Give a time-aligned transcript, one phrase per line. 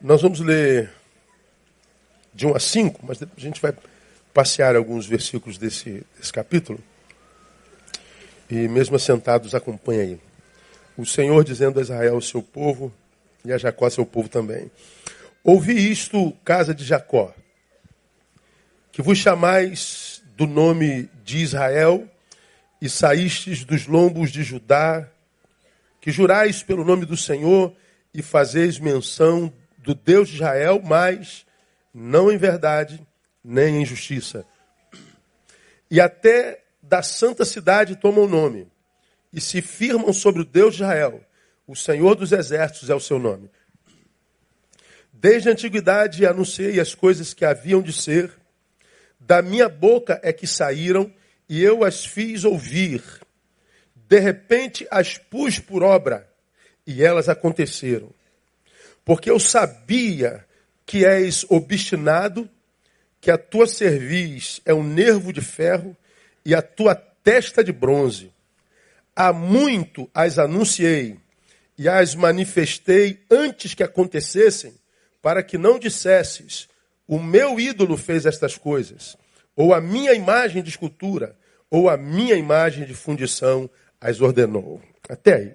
[0.00, 0.92] Nós vamos ler
[2.32, 3.74] de 1 a 5, mas a gente vai
[4.32, 6.78] passear alguns versículos desse, desse capítulo.
[8.48, 10.20] E mesmo assentados, acompanha aí.
[10.96, 12.94] O Senhor dizendo a Israel, seu povo,
[13.44, 14.70] e a Jacó, seu povo também.
[15.42, 17.34] Ouvi isto, casa de Jacó,
[18.92, 22.08] que vos chamais do nome de Israel
[22.80, 25.08] e saístes dos lombos de Judá,
[26.00, 27.74] que jurais pelo nome do Senhor
[28.14, 29.52] e fazeis menção
[29.88, 31.46] do Deus de Israel, mas
[31.94, 33.00] não em verdade,
[33.42, 34.44] nem em justiça.
[35.90, 38.70] E até da santa cidade tomam o nome,
[39.32, 41.24] e se firmam sobre o Deus de Israel.
[41.66, 43.50] O Senhor dos exércitos é o seu nome.
[45.10, 48.30] Desde a antiguidade anunciei as coisas que haviam de ser,
[49.18, 51.10] da minha boca é que saíram,
[51.48, 53.02] e eu as fiz ouvir.
[53.94, 56.30] De repente as pus por obra,
[56.86, 58.17] e elas aconteceram
[59.08, 60.44] porque eu sabia
[60.84, 62.46] que és obstinado,
[63.18, 65.96] que a tua cerviz é um nervo de ferro
[66.44, 68.30] e a tua testa de bronze.
[69.16, 71.16] Há muito as anunciei
[71.78, 74.74] e as manifestei antes que acontecessem,
[75.22, 76.68] para que não dissesses:
[77.06, 79.16] o meu ídolo fez estas coisas,
[79.56, 81.34] ou a minha imagem de escultura,
[81.70, 84.82] ou a minha imagem de fundição as ordenou.
[85.08, 85.54] Até aí.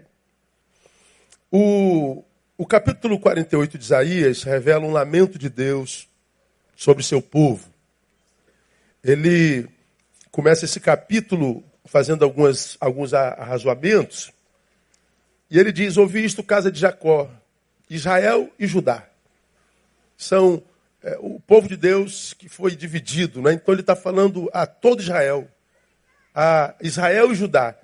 [1.52, 2.24] O,
[2.58, 6.08] o capítulo 48 de Isaías revela um lamento de Deus
[6.76, 7.68] sobre seu povo.
[9.04, 9.68] Ele
[10.32, 14.32] começa esse capítulo fazendo algumas, alguns arrazoamentos.
[15.50, 17.30] E ele diz: Ouvi isto, casa de Jacó,
[17.90, 19.08] Israel e Judá.
[20.16, 20.64] São
[21.02, 23.42] é, o povo de Deus que foi dividido.
[23.42, 23.54] Né?
[23.54, 25.50] Então ele está falando a todo Israel,
[26.34, 27.76] a Israel e Judá.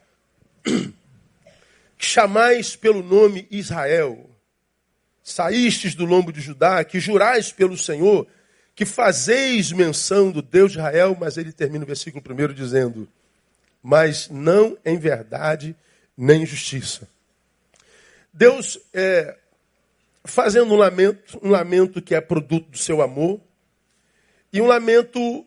[1.98, 4.29] Que chamais pelo nome Israel,
[5.32, 8.28] saístes do lombo de Judá, que jurais pelo Senhor,
[8.76, 13.08] que fazeis menção do Deus de Israel, mas ele termina o versículo primeiro dizendo:
[13.84, 15.76] Mas não em verdade
[16.18, 17.08] nem em justiça.
[18.34, 19.38] Deus é,
[20.24, 23.40] fazendo um lamento, um lamento que é produto do seu amor,
[24.52, 25.46] e um lamento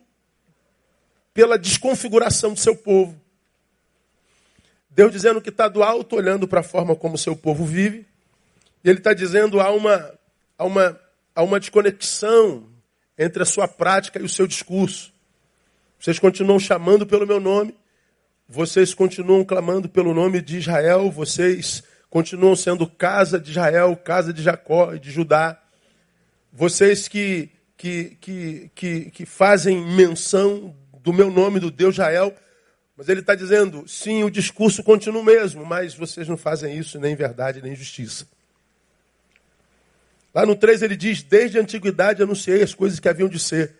[1.33, 3.19] pela desconfiguração do seu povo.
[4.89, 8.05] Deus dizendo que está do alto, olhando para a forma como o seu povo vive,
[8.83, 10.13] e ele está dizendo há uma,
[10.57, 10.99] há, uma,
[11.33, 12.67] há uma desconexão
[13.17, 15.13] entre a sua prática e o seu discurso.
[15.99, 17.73] Vocês continuam chamando pelo meu nome,
[18.47, 24.43] vocês continuam clamando pelo nome de Israel, vocês continuam sendo casa de Israel, casa de
[24.43, 25.59] Jacó e de Judá.
[26.51, 32.35] Vocês que, que, que, que, que fazem menção do meu nome, do Deus Israel,
[32.95, 36.99] mas ele está dizendo, sim, o discurso continua o mesmo, mas vocês não fazem isso
[36.99, 38.27] nem verdade nem justiça.
[40.33, 43.75] Lá no 3 ele diz: Desde a antiguidade anunciei as coisas que haviam de ser.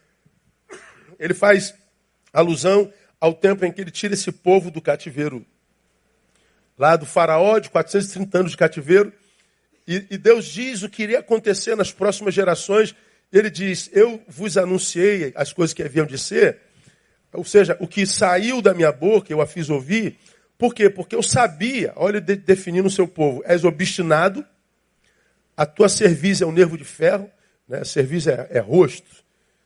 [1.19, 1.73] Ele faz
[2.31, 5.45] alusão ao tempo em que ele tira esse povo do cativeiro.
[6.77, 9.13] Lá do Faraó, de 430 anos de cativeiro.
[9.87, 12.95] E, e Deus diz o que iria acontecer nas próximas gerações.
[13.31, 16.59] Ele diz: Eu vos anunciei as coisas que haviam de ser.
[17.31, 20.19] Ou seja, o que saiu da minha boca, eu a fiz ouvir.
[20.57, 20.87] Por quê?
[20.89, 24.45] Porque eu sabia, olha ele definindo o seu povo: és obstinado,
[25.55, 27.29] a tua cerviz é um nervo de ferro,
[27.67, 27.83] né?
[27.83, 29.23] cerviz é, é rosto.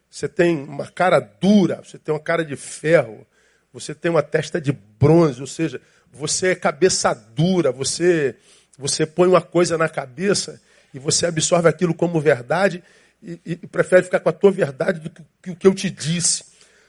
[0.10, 3.26] Você tem uma cara dura, você tem uma cara de ferro,
[3.72, 5.82] você tem uma testa de bronze, ou seja,
[6.12, 8.36] você é cabeça dura, você,
[8.78, 10.62] você põe uma coisa na cabeça
[10.94, 12.84] e você absorve aquilo como verdade
[13.22, 16.46] e, e prefere ficar com a tua verdade do que o que eu te disse.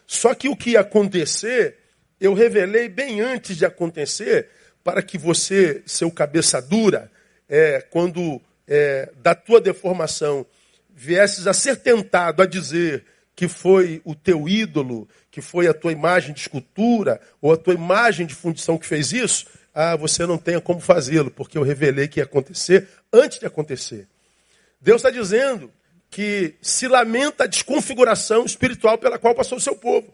[0.06, 1.76] Só que o que ia acontecer,
[2.20, 4.48] eu revelei bem antes de acontecer,
[4.82, 7.10] para que você, seu cabeça dura,
[7.48, 10.46] é, quando é, da tua deformação
[10.94, 15.92] viesses a ser tentado a dizer que foi o teu ídolo, que foi a tua
[15.92, 20.36] imagem de escultura, ou a tua imagem de fundição que fez isso, ah, você não
[20.36, 24.08] tenha como fazê-lo, porque eu revelei que ia acontecer antes de acontecer.
[24.80, 25.72] Deus está dizendo
[26.10, 30.12] que se lamenta a desconfiguração espiritual pela qual passou o seu povo.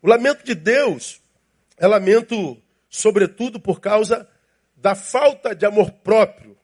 [0.00, 1.20] O lamento de Deus
[1.76, 2.56] é lamento,
[2.88, 4.26] sobretudo, por causa
[4.76, 6.56] da falta de amor próprio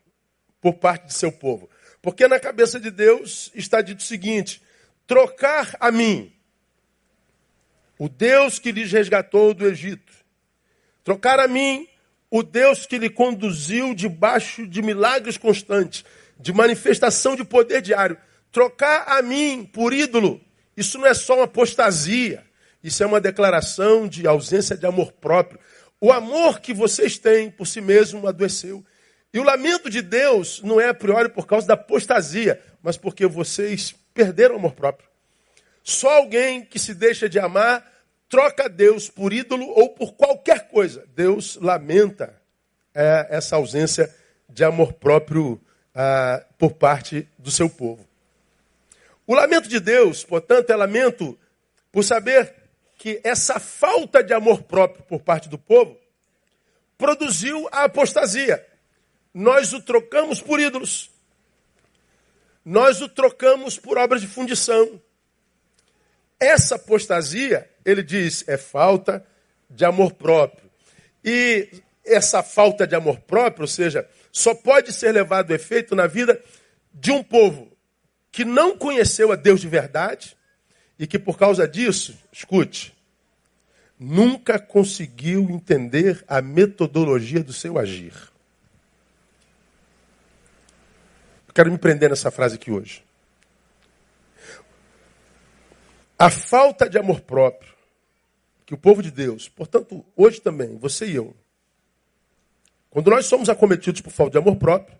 [0.61, 1.69] por parte de seu povo.
[2.01, 4.61] Porque na cabeça de Deus está dito o seguinte:
[5.07, 6.31] trocar a mim,
[7.97, 10.13] o Deus que lhes resgatou do Egito,
[11.03, 11.87] trocar a mim,
[12.29, 16.03] o Deus que lhe conduziu debaixo de milagres constantes,
[16.39, 18.17] de manifestação de poder diário,
[18.51, 20.41] trocar a mim por ídolo,
[20.75, 22.43] isso não é só uma apostasia,
[22.83, 25.59] isso é uma declaração de ausência de amor próprio.
[26.03, 28.83] O amor que vocês têm por si mesmo adoeceu.
[29.33, 33.25] E o lamento de Deus não é a priori por causa da apostasia, mas porque
[33.25, 35.07] vocês perderam o amor próprio.
[35.81, 37.89] Só alguém que se deixa de amar
[38.27, 41.05] troca Deus por ídolo ou por qualquer coisa.
[41.15, 42.35] Deus lamenta
[42.93, 44.13] é, essa ausência
[44.49, 45.57] de amor próprio
[45.95, 48.05] ah, por parte do seu povo.
[49.25, 51.39] O lamento de Deus, portanto, é lamento
[51.93, 52.62] por saber
[53.03, 55.99] que essa falta de amor próprio por parte do povo
[56.97, 58.65] produziu a apostasia.
[59.33, 61.11] Nós o trocamos por ídolos.
[62.63, 65.01] Nós o trocamos por obras de fundição.
[66.39, 69.21] Essa apostasia, ele diz, é falta
[69.69, 70.71] de amor próprio.
[71.25, 76.07] E essa falta de amor próprio, ou seja, só pode ser levado a efeito na
[76.07, 76.41] vida
[76.93, 77.69] de um povo
[78.31, 80.37] que não conheceu a Deus de verdade
[80.97, 82.95] e que por causa disso, escute,
[83.99, 88.13] nunca conseguiu entender a metodologia do seu agir.
[91.47, 93.03] Eu quero me prender nessa frase aqui hoje.
[96.17, 97.73] A falta de amor próprio
[98.65, 101.35] que o povo de Deus, portanto, hoje também, você e eu,
[102.89, 104.97] quando nós somos acometidos por falta de amor próprio,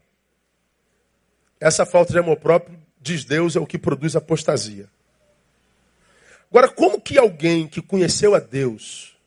[1.60, 4.90] essa falta de amor próprio, diz Deus, é o que produz apostasia.
[6.54, 9.18] Agora, como que alguém que conheceu a Deus,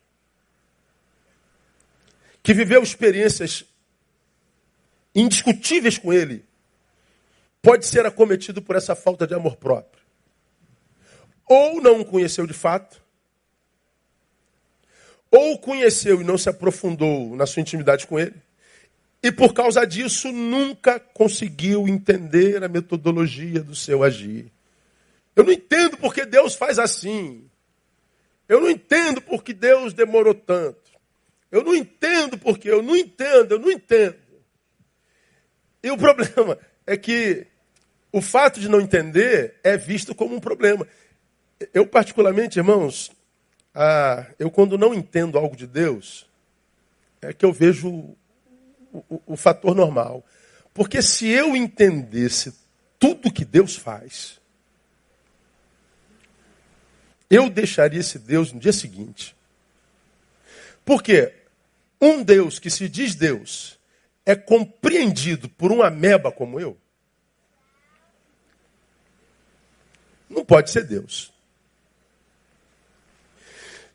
[2.41, 3.65] que viveu experiências
[5.13, 6.45] indiscutíveis com Ele,
[7.61, 10.01] pode ser acometido por essa falta de amor próprio?
[11.45, 13.01] Ou não o conheceu de fato,
[15.29, 18.41] ou conheceu e não se aprofundou na sua intimidade com Ele,
[19.21, 24.49] e por causa disso nunca conseguiu entender a metodologia do seu agir.
[25.37, 27.47] Eu não entendo porque Deus faz assim.
[28.49, 30.91] Eu não entendo porque Deus demorou tanto.
[31.51, 34.17] Eu não entendo porque eu não entendo, eu não entendo.
[35.83, 36.57] E o problema
[36.87, 37.45] é que
[38.11, 40.87] o fato de não entender é visto como um problema.
[41.71, 43.11] Eu, particularmente, irmãos,
[43.75, 46.27] ah, eu quando não entendo algo de Deus,
[47.21, 47.89] é que eu vejo
[48.91, 50.25] o, o, fator normal.
[50.73, 52.55] Porque se eu entendesse
[52.97, 54.39] tudo que Deus faz,
[57.29, 59.35] eu deixaria esse Deus no dia seguinte.
[60.85, 61.33] Porque
[61.99, 63.77] um Deus que se diz Deus
[64.25, 66.77] é compreendido por uma ameba como eu,
[70.29, 71.33] não pode ser Deus.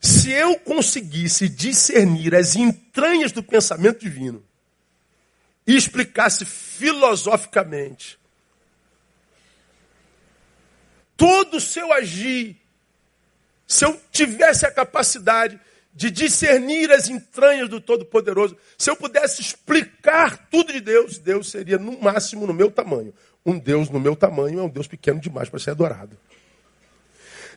[0.00, 4.44] Se eu conseguisse discernir as entranhas do pensamento divino,
[5.66, 8.18] e explicasse filosoficamente
[11.16, 12.60] todo o seu agir,
[13.72, 15.58] se eu tivesse a capacidade
[15.94, 21.78] de discernir as entranhas do Todo-Poderoso, se eu pudesse explicar tudo de Deus, Deus seria
[21.78, 23.14] no máximo no meu tamanho.
[23.46, 26.18] Um Deus no meu tamanho é um Deus pequeno demais para ser adorado.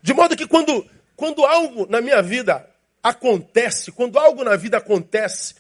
[0.02, 2.66] De modo que quando, quando algo na minha vida
[3.04, 5.56] acontece, quando algo na vida acontece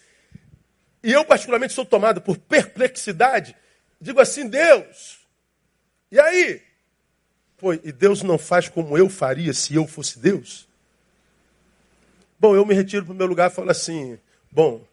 [1.03, 3.53] e eu, particularmente, sou tomado por perplexidade.
[3.99, 5.19] Digo assim, Deus,
[6.09, 6.61] e aí?
[7.57, 10.67] Pô, e Deus não faz como eu faria se eu fosse Deus?
[12.39, 14.19] Bom, eu me retiro para o meu lugar e falo assim:
[14.51, 14.85] bom,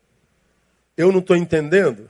[0.97, 2.09] eu não estou entendendo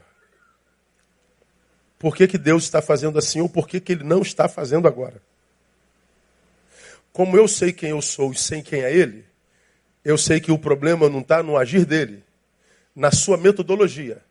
[1.97, 4.87] por que, que Deus está fazendo assim ou por que, que Ele não está fazendo
[4.87, 5.21] agora.
[7.11, 9.25] Como eu sei quem eu sou e sei quem é Ele,
[10.03, 12.23] eu sei que o problema não está no agir dele,
[12.95, 14.21] na sua metodologia,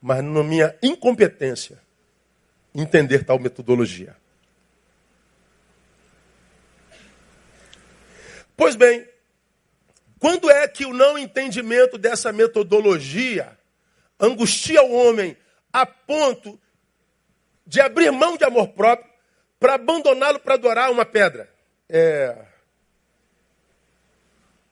[0.00, 1.78] mas na minha incompetência
[2.74, 4.16] entender tal metodologia.
[8.58, 9.06] Pois bem,
[10.18, 13.56] quando é que o não entendimento dessa metodologia
[14.18, 15.36] angustia o homem
[15.72, 16.58] a ponto
[17.64, 19.08] de abrir mão de amor próprio
[19.60, 21.48] para abandoná-lo para adorar uma pedra?
[21.88, 22.36] É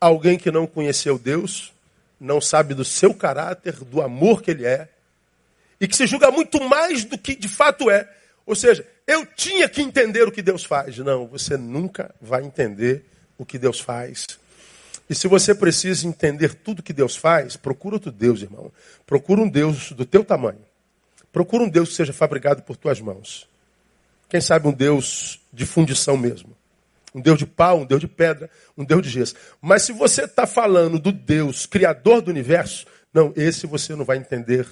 [0.01, 1.73] alguém que não conheceu Deus,
[2.19, 4.89] não sabe do seu caráter, do amor que ele é,
[5.81, 8.13] e que se julga muito mais do que de fato é.
[8.45, 10.99] Ou seja, eu tinha que entender o que Deus faz.
[10.99, 13.05] Não, você nunca vai entender
[13.39, 14.27] o que Deus faz.
[15.09, 18.73] E se você precisa entender tudo que Deus faz, procura outro Deus, irmão.
[19.07, 20.59] Procura um Deus do teu tamanho.
[21.33, 23.49] Procura um Deus que seja fabricado por tuas mãos.
[24.29, 26.57] Quem sabe um Deus de fundição mesmo.
[27.15, 29.35] Um Deus de pau, um Deus de pedra, um Deus de gesso.
[29.61, 34.19] Mas se você está falando do Deus, Criador do universo, não, esse você não vai
[34.19, 34.67] entender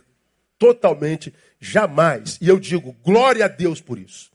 [0.59, 2.39] totalmente, jamais.
[2.41, 4.31] E eu digo, glória a Deus por isso.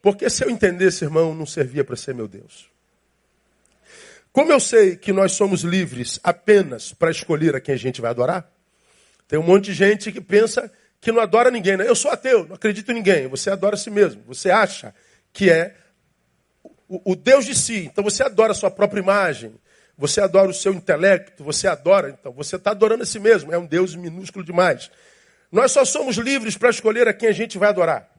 [0.00, 2.71] Porque se eu entendesse, irmão, não servia para ser meu Deus.
[4.32, 8.10] Como eu sei que nós somos livres apenas para escolher a quem a gente vai
[8.10, 8.50] adorar,
[9.28, 11.76] tem um monte de gente que pensa que não adora ninguém.
[11.76, 11.86] Né?
[11.86, 13.26] Eu sou ateu, não acredito em ninguém.
[13.26, 14.22] Você adora a si mesmo.
[14.26, 14.94] Você acha
[15.32, 15.74] que é
[16.88, 17.90] o, o Deus de si.
[17.92, 19.54] Então você adora a sua própria imagem.
[19.98, 21.44] Você adora o seu intelecto.
[21.44, 22.16] Você adora.
[22.18, 23.52] Então você está adorando a si mesmo.
[23.52, 24.90] É um Deus minúsculo demais.
[25.50, 28.11] Nós só somos livres para escolher a quem a gente vai adorar.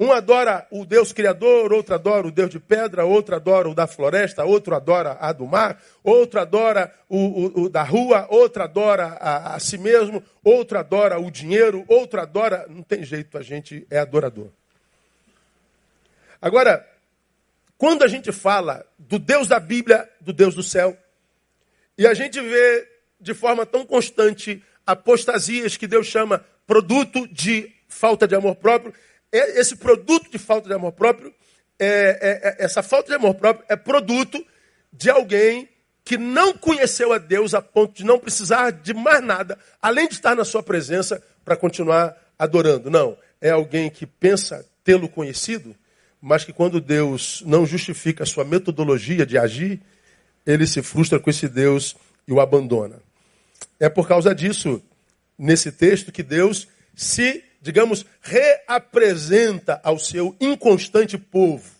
[0.00, 3.86] Um adora o Deus Criador, outro adora o Deus de pedra, outro adora o da
[3.86, 9.18] floresta, outro adora a do mar, outro adora o, o, o da rua, outro adora
[9.20, 12.64] a, a si mesmo, outro adora o dinheiro, outro adora.
[12.66, 14.48] Não tem jeito, a gente é adorador.
[16.40, 16.88] Agora,
[17.76, 20.96] quando a gente fala do Deus da Bíblia, do Deus do céu,
[21.98, 22.88] e a gente vê
[23.20, 28.94] de forma tão constante apostasias que Deus chama produto de falta de amor próprio,
[29.32, 31.32] esse produto de falta de amor próprio,
[31.78, 34.44] é, é, é, essa falta de amor próprio é produto
[34.92, 35.68] de alguém
[36.04, 40.14] que não conheceu a Deus a ponto de não precisar de mais nada, além de
[40.14, 42.90] estar na sua presença para continuar adorando.
[42.90, 45.74] Não, é alguém que pensa tê-lo conhecido,
[46.20, 49.80] mas que quando Deus não justifica a sua metodologia de agir,
[50.44, 51.96] ele se frustra com esse Deus
[52.26, 53.00] e o abandona.
[53.78, 54.82] É por causa disso,
[55.38, 61.70] nesse texto, que Deus se digamos, reapresenta ao seu inconstante povo.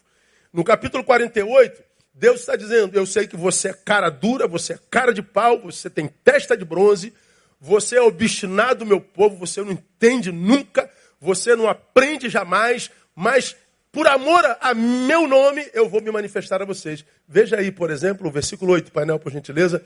[0.52, 1.82] No capítulo 48,
[2.12, 5.60] Deus está dizendo: Eu sei que você é cara dura, você é cara de pau,
[5.60, 7.12] você tem testa de bronze,
[7.60, 13.56] você é obstinado, meu povo, você não entende nunca, você não aprende jamais, mas
[13.92, 17.04] por amor a meu nome, eu vou me manifestar a vocês.
[17.28, 19.84] Veja aí, por exemplo, o versículo 8, painel, por gentileza.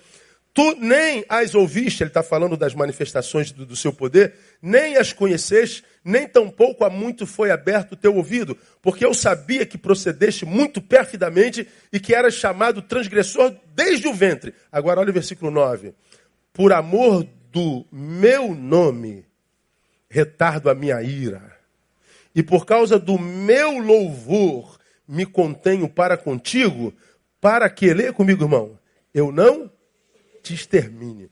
[0.55, 5.13] Tu nem as ouviste, ele está falando das manifestações do, do, seu poder, nem as
[5.13, 10.47] conheceste, nem tampouco a muito foi aberto o teu ouvido, porque eu sabia que procedeste
[10.47, 14.55] muito perfidamente e que eras chamado transgressor desde o ventre.
[14.71, 15.93] Agora olha o versículo 9.
[16.53, 19.27] Por amor do meu nome,
[20.09, 21.59] retardo a minha ira,
[22.33, 26.95] e por causa do meu louvor, me contenho para contigo,
[27.41, 28.79] para que, lê comigo, irmão,
[29.13, 29.74] eu não
[30.45, 31.31] te extermine.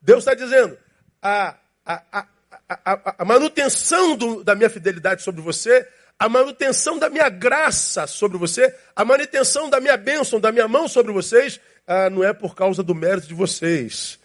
[0.00, 0.76] Deus está dizendo,
[1.20, 2.26] a, a,
[2.68, 5.86] a, a, manutenção do, da minha fidelidade sobre você,
[6.18, 10.88] a manutenção da minha graça sobre você, a manutenção da minha bênção, da minha mão
[10.88, 14.18] sobre vocês, ah, não é por causa do mérito de vocês,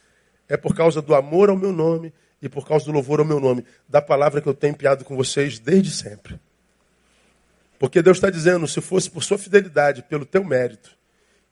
[0.48, 3.40] é por causa do amor ao meu nome e por causa do louvor ao meu
[3.40, 6.40] nome, da palavra que eu tenho empenhado com vocês desde sempre.
[7.78, 10.96] Porque Deus está dizendo, se fosse por sua fidelidade, pelo teu mérito,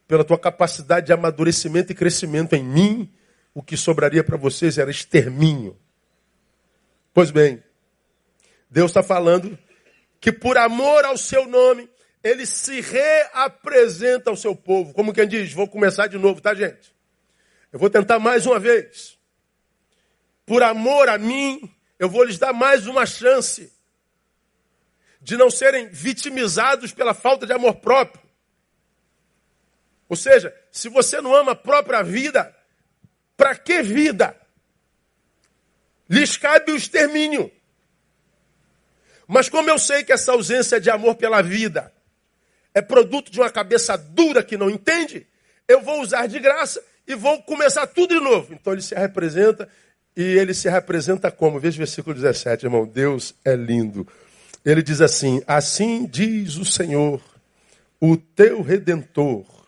[0.10, 3.14] pela tua capacidade de amadurecimento e crescimento em mim,
[3.54, 5.78] o que sobraria para vocês era extermínio.
[7.14, 7.64] Pois bem,
[8.72, 9.56] Deus está falando
[10.20, 11.88] que por amor ao seu nome,
[12.24, 14.96] ele se reapresenta ao seu povo.
[14.96, 16.92] Como quem diz, vou começar de novo, tá, gente?
[17.72, 19.16] Eu vou tentar mais uma vez.
[20.44, 23.72] Por amor a mim, eu vou lhes dar mais uma chance
[25.22, 28.29] de não serem vitimizados pela falta de amor próprio.
[30.10, 32.54] Ou seja, se você não ama a própria vida,
[33.38, 34.36] para que vida?
[36.10, 37.52] Lhes cabe o extermínio.
[39.28, 41.94] Mas como eu sei que essa ausência de amor pela vida
[42.74, 45.28] é produto de uma cabeça dura que não entende,
[45.68, 48.52] eu vou usar de graça e vou começar tudo de novo.
[48.54, 49.70] Então ele se representa
[50.18, 51.60] e ele se representa como?
[51.60, 52.88] Veja o versículo 17, irmão.
[52.88, 54.08] Deus é lindo.
[54.66, 57.22] Ele diz assim: Assim diz o Senhor,
[58.02, 59.59] o teu redentor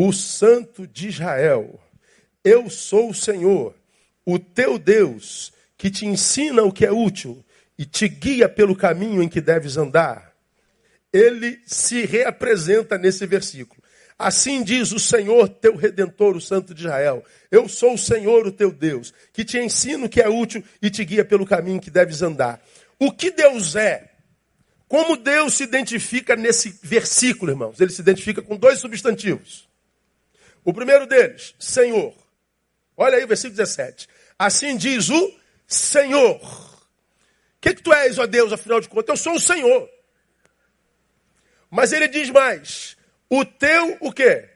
[0.00, 1.80] o Santo de Israel.
[2.44, 3.74] Eu sou o Senhor,
[4.24, 7.44] o teu Deus, que te ensina o que é útil
[7.76, 10.32] e te guia pelo caminho em que deves andar.
[11.12, 13.82] Ele se reapresenta nesse versículo.
[14.16, 17.24] Assim diz o Senhor, teu redentor, o Santo de Israel.
[17.50, 20.90] Eu sou o Senhor, o teu Deus, que te ensino o que é útil e
[20.90, 22.64] te guia pelo caminho que deves andar.
[23.00, 24.12] O que Deus é?
[24.86, 27.80] Como Deus se identifica nesse versículo, irmãos?
[27.80, 29.67] Ele se identifica com dois substantivos.
[30.68, 32.14] O primeiro deles, Senhor.
[32.94, 34.06] Olha aí o versículo 17.
[34.38, 35.34] Assim diz o
[35.66, 36.36] Senhor.
[36.36, 39.08] O que, que tu és, ó Deus, afinal de contas?
[39.08, 39.88] Eu sou o Senhor.
[41.70, 42.98] Mas ele diz mais:
[43.30, 44.46] o teu, o quê?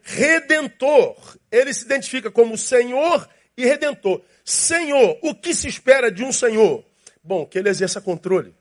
[0.00, 1.36] Redentor.
[1.52, 4.22] Ele se identifica como Senhor e Redentor.
[4.42, 6.82] Senhor, o que se espera de um Senhor?
[7.22, 8.54] Bom, que ele exerça controle.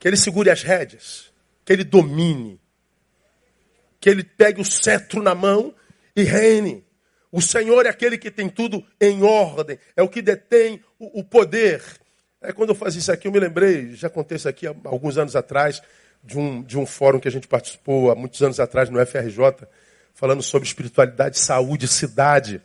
[0.00, 1.32] Que ele segure as rédeas.
[1.64, 2.59] Que ele domine
[4.00, 5.74] que ele pegue o cetro na mão
[6.16, 6.84] e reine.
[7.30, 11.24] O Senhor é aquele que tem tudo em ordem, é o que detém o, o
[11.24, 11.82] poder.
[12.42, 15.18] É, quando eu fazia isso aqui, eu me lembrei, já contei isso aqui há alguns
[15.18, 15.80] anos atrás,
[16.24, 19.66] de um, de um fórum que a gente participou há muitos anos atrás no FRJ,
[20.14, 22.60] falando sobre espiritualidade, saúde, cidade.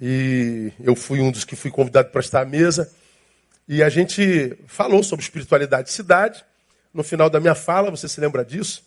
[0.00, 2.92] E eu fui um dos que fui convidado para estar à mesa.
[3.66, 6.44] E a gente falou sobre espiritualidade de cidade.
[6.92, 8.84] No final da minha fala, você se lembra disso?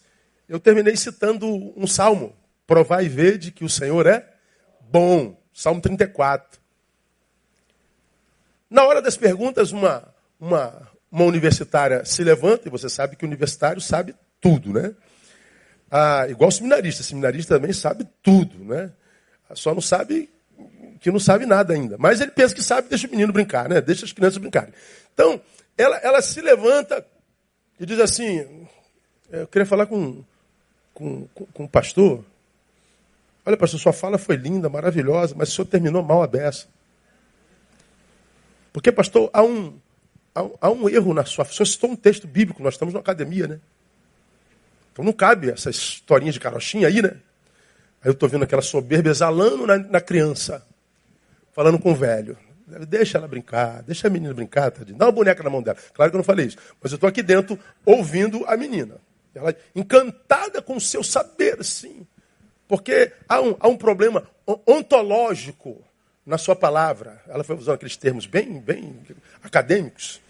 [0.47, 2.35] Eu terminei citando um salmo.
[2.67, 4.27] Provar e ver de que o Senhor é
[4.89, 5.39] bom.
[5.53, 6.59] Salmo 34.
[8.69, 13.27] Na hora das perguntas, uma, uma, uma universitária se levanta, e você sabe que o
[13.27, 14.93] universitário sabe tudo, né?
[15.89, 17.03] Ah, igual seminarista.
[17.03, 18.91] Seminarista também sabe tudo, né?
[19.53, 20.29] Só não sabe
[20.99, 21.97] que não sabe nada ainda.
[21.97, 23.79] Mas ele pensa que sabe, deixa o menino brincar, né?
[23.79, 24.73] Deixa as crianças brincarem.
[25.13, 25.39] Então,
[25.77, 27.05] ela, ela se levanta
[27.79, 28.67] e diz assim:
[29.31, 30.25] Eu queria falar com,
[30.95, 32.25] com, com, com o pastor.
[33.45, 36.67] Olha, pastor, sua fala foi linda, maravilhosa, mas o senhor terminou mal a beça.
[38.73, 39.77] Porque, pastor, há um,
[40.33, 41.45] há, há um erro na sua.
[41.45, 43.59] O senhor citou um texto bíblico, nós estamos na academia, né?
[44.91, 47.11] Então não cabe essa historinha de carochinha aí, né?
[48.01, 50.65] Aí eu estou vendo aquela soberba exalando na, na, criança,
[51.53, 52.37] falando com o velho.
[52.87, 54.97] Deixa ela brincar, deixa a menina brincar, tadinha.
[54.97, 55.77] dá uma boneca na mão dela.
[55.93, 58.95] Claro que eu não falei isso, mas eu estou aqui dentro ouvindo a menina.
[59.35, 62.07] Ela encantada com o seu saber, sim.
[62.67, 64.27] Porque há um, há um problema
[64.65, 65.83] ontológico
[66.25, 67.21] na sua palavra.
[67.27, 68.99] Ela foi usando aqueles termos bem, bem
[69.43, 70.21] acadêmicos.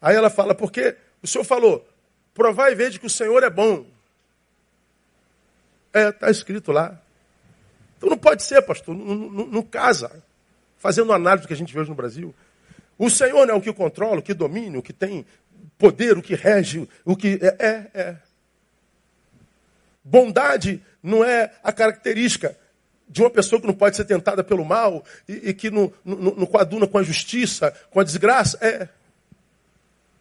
[0.00, 1.86] Aí ela fala, porque o senhor falou,
[2.34, 3.86] provai e veja que o Senhor é bom.
[5.92, 7.00] É, está escrito lá.
[7.96, 10.22] Então não pode ser, pastor, não, não, não casa.
[10.76, 12.34] Fazendo análise que a gente vê hoje no Brasil.
[12.98, 15.24] O Senhor não é o que controla, o que domina, o que tem
[15.78, 17.38] poder, o que rege, o que.
[17.40, 18.16] É, é, é.
[20.04, 22.56] Bondade não é a característica
[23.08, 26.16] de uma pessoa que não pode ser tentada pelo mal e, e que não, não,
[26.16, 28.58] não coaduna com a justiça, com a desgraça.
[28.60, 28.88] É.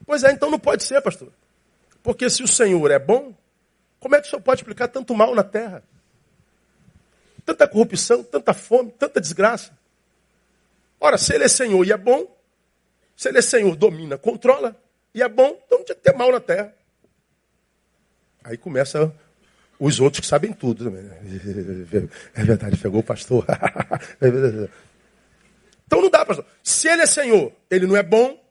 [0.05, 1.31] Pois é, então não pode ser, pastor.
[2.01, 3.33] Porque se o Senhor é bom,
[3.99, 5.83] como é que o Senhor pode explicar tanto mal na terra?
[7.45, 9.71] Tanta corrupção, tanta fome, tanta desgraça.
[10.99, 12.33] Ora, se Ele é Senhor e é bom,
[13.15, 14.75] se Ele é Senhor, domina, controla
[15.13, 16.73] e é bom, então não tinha que ter mal na terra.
[18.43, 19.13] Aí começa
[19.85, 21.03] os outros que sabem tudo também.
[21.03, 21.17] Né?
[22.33, 23.45] É verdade, pegou o pastor.
[25.85, 26.45] Então não dá, pastor.
[26.63, 28.41] Se ele é Senhor, ele não é bom.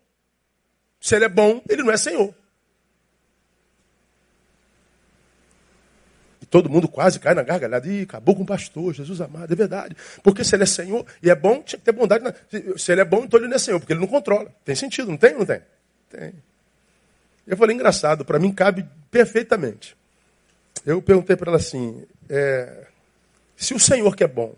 [1.01, 2.33] Se ele é bom, ele não é Senhor.
[6.41, 7.89] E todo mundo quase cai na gargalhada.
[7.89, 9.97] Ih, acabou com o pastor, Jesus amado, é verdade.
[10.23, 12.23] Porque se ele é Senhor e é bom, tinha que ter bondade.
[12.23, 12.33] Na...
[12.77, 14.55] Se ele é bom, então ele não é Senhor, porque ele não controla.
[14.65, 15.35] Tem sentido, não tem?
[15.35, 15.63] Não tem?
[16.11, 16.35] Tem.
[17.45, 19.97] Eu falei, engraçado, para mim cabe perfeitamente.
[20.85, 22.87] Eu perguntei para ela assim: é,
[23.57, 24.55] se o Senhor que é bom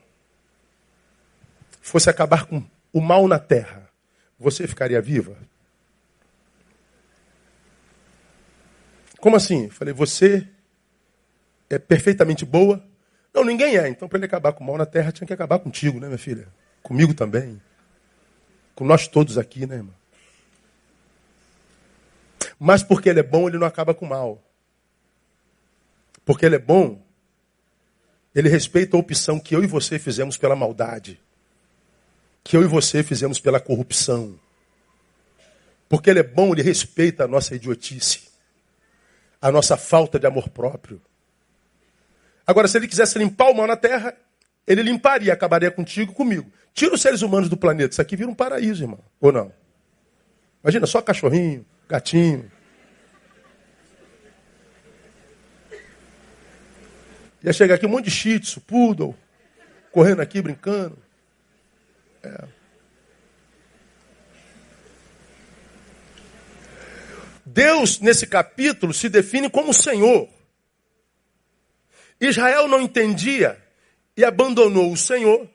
[1.82, 3.90] fosse acabar com o mal na terra,
[4.38, 5.36] você ficaria viva?
[9.20, 9.70] Como assim?
[9.70, 10.46] Falei, você
[11.70, 12.82] é perfeitamente boa?
[13.32, 13.88] Não, ninguém é.
[13.88, 16.18] Então, para ele acabar com o mal na terra, tinha que acabar contigo, né, minha
[16.18, 16.46] filha?
[16.82, 17.60] Comigo também.
[18.74, 19.92] Com nós todos aqui, né, irmã?
[22.58, 24.43] Mas porque ele é bom, ele não acaba com o mal
[26.24, 27.02] porque ele é bom,
[28.34, 31.20] ele respeita a opção que eu e você fizemos pela maldade,
[32.42, 34.38] que eu e você fizemos pela corrupção.
[35.88, 38.22] Porque ele é bom, ele respeita a nossa idiotice,
[39.40, 41.00] a nossa falta de amor próprio.
[42.46, 44.14] Agora, se ele quisesse limpar o mal na terra,
[44.66, 46.50] ele limparia, acabaria contigo comigo.
[46.72, 47.92] Tira os seres humanos do planeta.
[47.92, 49.00] Isso aqui vira um paraíso, irmão.
[49.20, 49.52] Ou não?
[50.62, 52.50] Imagina, só cachorrinho, gatinho,
[57.44, 59.14] Ia chegar aqui um monte de shih tzu, poodle,
[59.92, 60.96] correndo aqui, brincando.
[62.22, 62.48] É.
[67.44, 70.26] Deus, nesse capítulo, se define como Senhor.
[72.18, 73.62] Israel não entendia
[74.16, 75.46] e abandonou o Senhor,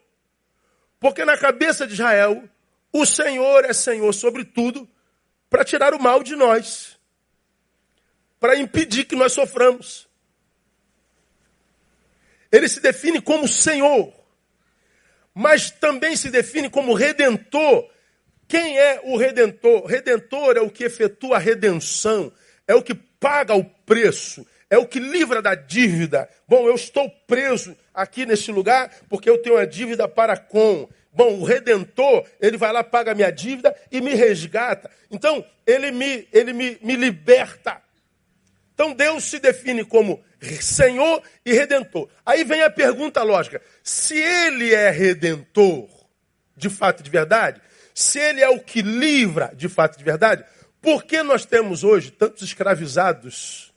[1.00, 2.48] porque na cabeça de Israel,
[2.92, 4.88] o Senhor é Senhor sobre tudo,
[5.48, 6.96] para tirar o mal de nós,
[8.38, 10.08] para impedir que nós soframos.
[12.50, 14.12] Ele se define como Senhor,
[15.34, 17.88] mas também se define como redentor.
[18.48, 19.86] Quem é o redentor?
[19.86, 22.32] Redentor é o que efetua a redenção,
[22.66, 26.28] é o que paga o preço, é o que livra da dívida.
[26.48, 30.88] Bom, eu estou preso aqui nesse lugar porque eu tenho uma dívida para com.
[31.12, 34.90] Bom, o redentor, ele vai lá, paga a minha dívida e me resgata.
[35.10, 37.82] Então, ele me, ele me, me liberta.
[38.74, 40.22] Então, Deus se define como
[40.60, 42.08] Senhor e Redentor.
[42.24, 45.88] Aí vem a pergunta lógica: se Ele é Redentor,
[46.56, 47.60] de fato e de verdade,
[47.94, 50.44] se Ele é o que livra de fato e de verdade,
[50.80, 53.72] por que nós temos hoje tantos escravizados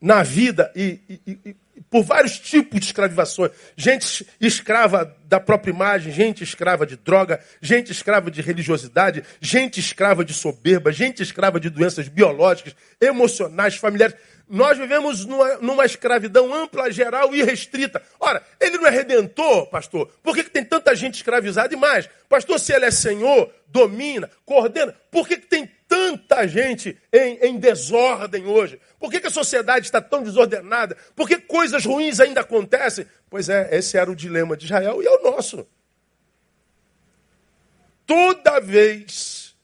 [0.00, 1.56] na vida e, e, e
[1.90, 3.52] por vários tipos de escravizações.
[3.76, 10.24] Gente escrava da própria imagem, gente escrava de droga, gente escrava de religiosidade, gente escrava
[10.24, 14.16] de soberba, gente escrava de doenças biológicas, emocionais, familiares.
[14.48, 18.00] Nós vivemos numa, numa escravidão ampla, geral e restrita.
[18.20, 20.08] Ora, ele não é redentor, pastor?
[20.22, 22.08] Por que, que tem tanta gente escravizada e mais?
[22.28, 27.58] Pastor, se ele é senhor, domina, coordena, por que, que tem tanta gente em, em
[27.58, 28.80] desordem hoje?
[28.98, 30.96] Por que, que a sociedade está tão desordenada?
[31.14, 33.06] Por que coisas ruins ainda acontecem?
[33.28, 35.66] Pois é, esse era o dilema de Israel e é o nosso.
[38.06, 39.54] Toda vez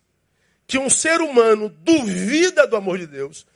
[0.67, 3.47] que um ser humano duvida do amor de Deus,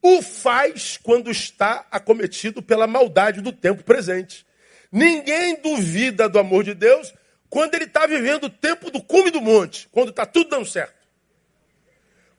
[0.00, 4.44] o faz quando está acometido pela maldade do tempo presente.
[4.90, 7.14] Ninguém duvida do amor de Deus
[7.48, 11.01] quando ele está vivendo o tempo do cume do monte, quando está tudo dando certo.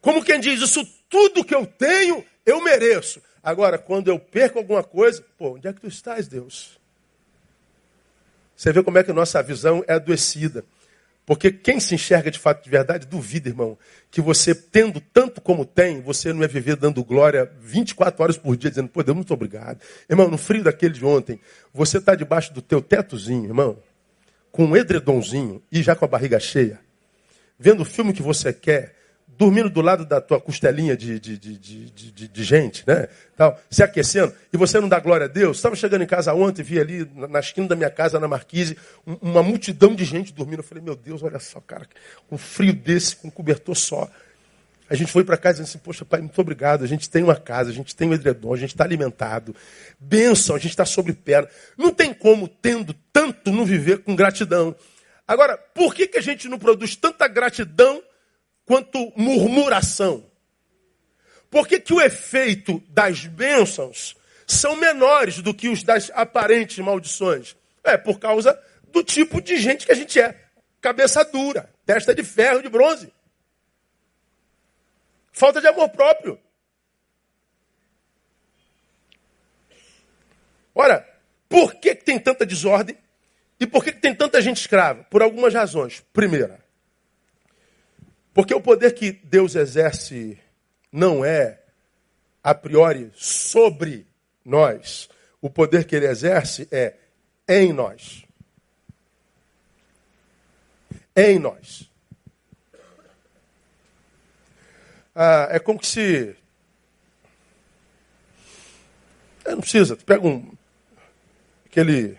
[0.03, 3.21] Como quem diz, isso tudo que eu tenho, eu mereço.
[3.41, 6.77] Agora, quando eu perco alguma coisa, pô, onde é que tu estás, Deus?
[8.53, 10.65] Você vê como é que nossa visão é adoecida.
[11.25, 13.77] Porque quem se enxerga de fato de verdade, duvida, irmão,
[14.11, 18.57] que você, tendo tanto como tem, você não é viver dando glória 24 horas por
[18.57, 19.79] dia, dizendo, pô, Deus, muito obrigado.
[20.09, 21.39] Irmão, no frio daquele de ontem,
[21.73, 23.77] você está debaixo do teu tetozinho, irmão,
[24.51, 26.81] com um edredomzinho e já com a barriga cheia,
[27.57, 29.02] vendo o filme que você quer,
[29.37, 33.07] dormindo do lado da tua costelinha de, de, de, de, gente, né?
[33.35, 35.57] Tal, se aquecendo, e você não dá glória a Deus.
[35.57, 38.77] Estava chegando em casa ontem, vi ali na esquina da minha casa, na Marquise,
[39.21, 40.59] uma multidão de gente dormindo.
[40.59, 41.87] Eu falei, meu Deus, olha só, cara,
[42.27, 44.09] com frio desse, com um cobertor só.
[44.89, 46.83] A gente foi para casa e disse, poxa, pai, muito obrigado.
[46.83, 49.55] A gente tem uma casa, a gente tem um edredom, a gente está alimentado.
[49.99, 51.49] Bênção, a gente está sobre perna.
[51.77, 54.75] Não tem como, tendo tanto, não viver com gratidão.
[55.27, 58.03] Agora, por que, que a gente não produz tanta gratidão
[58.65, 60.25] quanto murmuração.
[61.49, 64.15] Por que, que o efeito das bênçãos
[64.47, 67.55] são menores do que os das aparentes maldições?
[67.83, 68.59] É por causa
[68.91, 70.39] do tipo de gente que a gente é.
[70.81, 73.13] Cabeça dura, testa de ferro, de bronze.
[75.31, 76.39] Falta de amor próprio.
[80.75, 81.07] Ora,
[81.47, 82.97] por que, que tem tanta desordem?
[83.59, 85.03] E por que, que tem tanta gente escrava?
[85.03, 86.03] Por algumas razões.
[86.11, 86.62] Primeira,
[88.33, 90.39] porque o poder que Deus exerce
[90.91, 91.59] não é
[92.43, 94.07] a priori sobre
[94.43, 95.09] nós.
[95.41, 96.95] O poder que ele exerce é
[97.47, 98.25] em nós.
[101.15, 101.89] Em nós.
[105.15, 106.35] Ah, é como se.
[109.45, 110.51] É, não precisa, tu pega um.
[111.65, 112.17] aquele.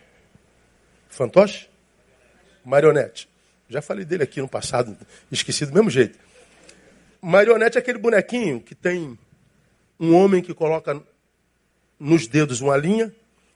[1.09, 1.69] fantoche?
[2.65, 3.29] Marionete.
[3.69, 4.97] Já falei dele aqui no passado,
[5.31, 6.19] esqueci do mesmo jeito.
[7.21, 9.19] Marionete é aquele bonequinho que tem
[9.99, 11.01] um homem que coloca
[11.99, 13.15] nos dedos uma linha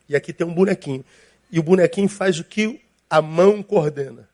[0.09, 1.05] e aqui tem um bonequinho.
[1.51, 4.29] E o bonequinho faz o que a mão coordena.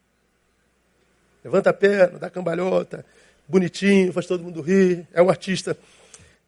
[1.42, 3.04] Levanta a perna, dá cambalhota,
[3.48, 5.76] bonitinho, faz todo mundo rir, é um artista.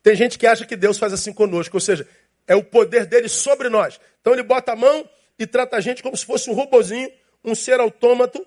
[0.03, 2.07] Tem gente que acha que Deus faz assim conosco, ou seja,
[2.47, 4.01] é o poder dele sobre nós.
[4.21, 7.11] Então ele bota a mão e trata a gente como se fosse um robozinho,
[7.45, 8.47] um ser autômato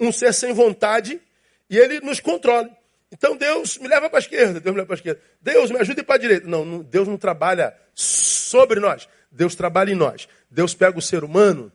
[0.00, 1.20] um ser sem vontade
[1.68, 2.68] e ele nos controla.
[3.12, 5.20] Então Deus me leva para a esquerda, Deus me leva para a esquerda.
[5.40, 6.46] Deus me ajuda para a direita.
[6.46, 9.08] Não, Deus não trabalha sobre nós.
[9.30, 10.28] Deus trabalha em nós.
[10.50, 11.70] Deus pega o ser humano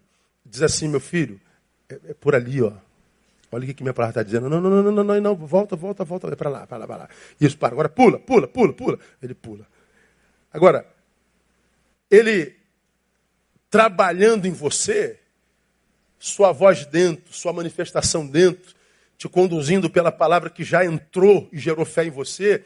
[0.46, 1.42] diz assim, meu filho,
[1.90, 2.72] é, é por ali, ó.
[3.52, 4.50] Olha o que minha palavra está dizendo.
[4.50, 6.98] Não, não, não, não, não, não, volta, volta, volta, vai para lá, para lá, para
[6.98, 7.10] lá.
[7.40, 7.74] Isso, para.
[7.74, 9.00] Agora pula, pula, pula, pula.
[9.22, 9.66] Ele pula.
[10.52, 10.86] Agora,
[12.12, 12.56] ele
[13.70, 15.20] trabalhando em você,
[16.26, 18.74] sua voz dentro, sua manifestação dentro,
[19.16, 22.64] te conduzindo pela palavra que já entrou e gerou fé em você,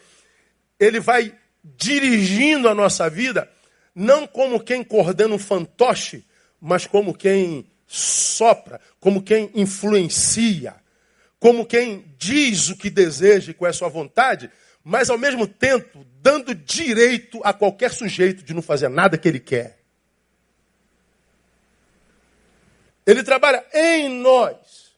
[0.79, 3.51] ele vai dirigindo a nossa vida,
[3.93, 6.23] não como quem coordena um fantoche,
[6.59, 10.75] mas como quem sopra, como quem influencia,
[11.37, 14.49] como quem diz o que deseja e qual é a sua vontade,
[14.85, 19.39] mas ao mesmo tempo dando direito a qualquer sujeito de não fazer nada que ele
[19.39, 19.78] quer.
[23.09, 24.93] Ele trabalha em nós.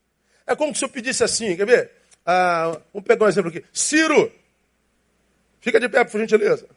[0.45, 1.91] É como se eu pedisse assim, quer ver?
[2.26, 3.63] Ah, vamos pegar um exemplo aqui.
[3.71, 4.30] Ciro,
[5.62, 6.67] fica de pé, por gentileza.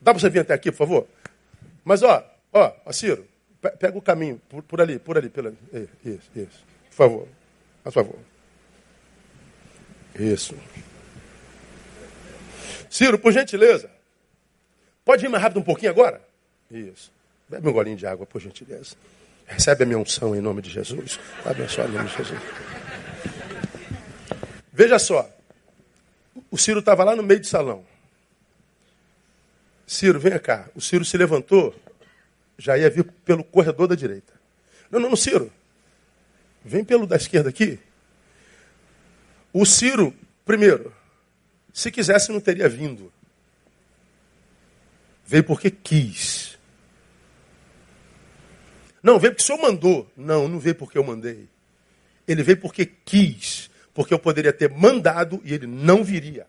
[0.00, 1.08] Dá para você vir até aqui, por favor?
[1.84, 3.28] Mas, ó, ó, ó Ciro,
[3.78, 5.52] pega o caminho, por, por ali, por ali, pela,
[6.02, 6.64] isso, isso.
[6.88, 7.28] Por favor,
[7.84, 8.18] por favor.
[10.18, 10.56] Isso.
[12.88, 13.90] Ciro, por gentileza.
[15.04, 16.26] Pode ir mais rápido um pouquinho agora?
[16.70, 17.12] Isso.
[17.52, 18.96] Bebe um golinho de água, por gentileza.
[19.46, 21.20] Recebe a minha unção em nome de Jesus.
[21.44, 22.40] Abençoa em nome de Jesus.
[24.72, 25.30] Veja só.
[26.50, 27.84] O Ciro estava lá no meio do salão.
[29.86, 30.66] Ciro, vem cá.
[30.74, 31.74] O Ciro se levantou,
[32.56, 34.32] já ia vir pelo corredor da direita.
[34.90, 35.52] Não, não, não, Ciro.
[36.64, 37.78] Vem pelo da esquerda aqui.
[39.52, 40.14] O Ciro,
[40.46, 40.90] primeiro,
[41.70, 43.12] se quisesse não teria vindo.
[45.26, 46.51] Veio porque quis.
[49.02, 50.10] Não, veio porque o senhor mandou.
[50.16, 51.48] Não, não veio porque eu mandei.
[52.26, 53.70] Ele veio porque quis.
[53.92, 56.46] Porque eu poderia ter mandado e ele não viria.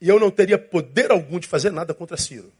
[0.00, 2.52] E eu não teria poder algum de fazer nada contra Ciro.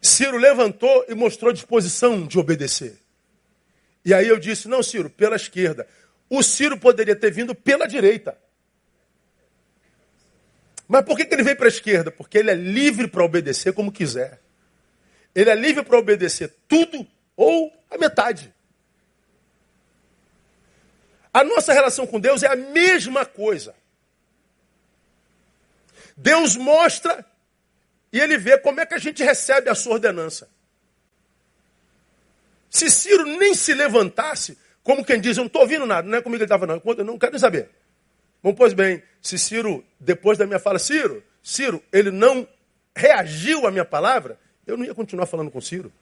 [0.00, 2.98] Ciro levantou e mostrou disposição de obedecer.
[4.04, 5.86] E aí eu disse: não, Ciro, pela esquerda.
[6.28, 8.36] O Ciro poderia ter vindo pela direita.
[10.88, 12.10] Mas por que, que ele veio para a esquerda?
[12.10, 14.40] Porque ele é livre para obedecer como quiser.
[15.36, 18.54] Ele é livre para obedecer tudo ou a metade.
[21.30, 23.74] A nossa relação com Deus é a mesma coisa.
[26.16, 27.22] Deus mostra
[28.10, 30.48] e ele vê como é que a gente recebe a sua ordenança.
[32.70, 36.22] Se Ciro nem se levantasse, como quem diz, eu não estou ouvindo nada, não é
[36.22, 37.68] comigo que ele estava, não, eu não quero nem saber.
[38.42, 42.48] Bom, pois bem, se Ciro, depois da minha fala, Ciro, Ciro, ele não
[42.94, 45.92] reagiu à minha palavra, eu não ia continuar falando com Ciro.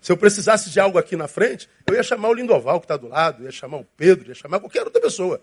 [0.00, 2.96] Se eu precisasse de algo aqui na frente, eu ia chamar o Lindoval que está
[2.96, 5.42] do lado, ia chamar o Pedro, ia chamar qualquer outra pessoa.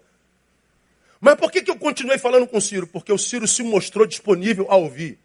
[1.20, 2.88] Mas por que, que eu continuei falando com o Ciro?
[2.88, 5.20] Porque o Ciro se mostrou disponível a ouvir.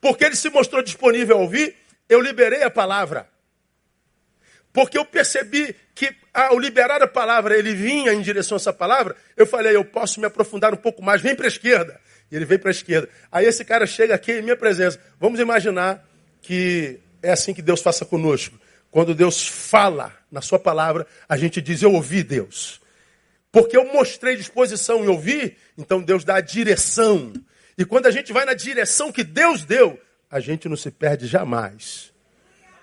[0.00, 1.74] Porque ele se mostrou disponível a ouvir,
[2.08, 3.28] eu liberei a palavra.
[4.72, 9.16] Porque eu percebi que ao liberar a palavra, ele vinha em direção a essa palavra,
[9.36, 12.00] eu falei, eu posso me aprofundar um pouco mais, vem para a esquerda.
[12.30, 13.08] E ele veio para a esquerda.
[13.30, 15.00] Aí esse cara chega aqui em minha presença.
[15.18, 16.06] Vamos imaginar
[16.42, 18.58] que é assim que Deus faça conosco.
[18.90, 22.80] Quando Deus fala na sua palavra, a gente diz, eu ouvi Deus.
[23.50, 27.32] Porque eu mostrei disposição em ouvir, então Deus dá a direção.
[27.76, 29.98] E quando a gente vai na direção que Deus deu,
[30.30, 32.12] a gente não se perde jamais.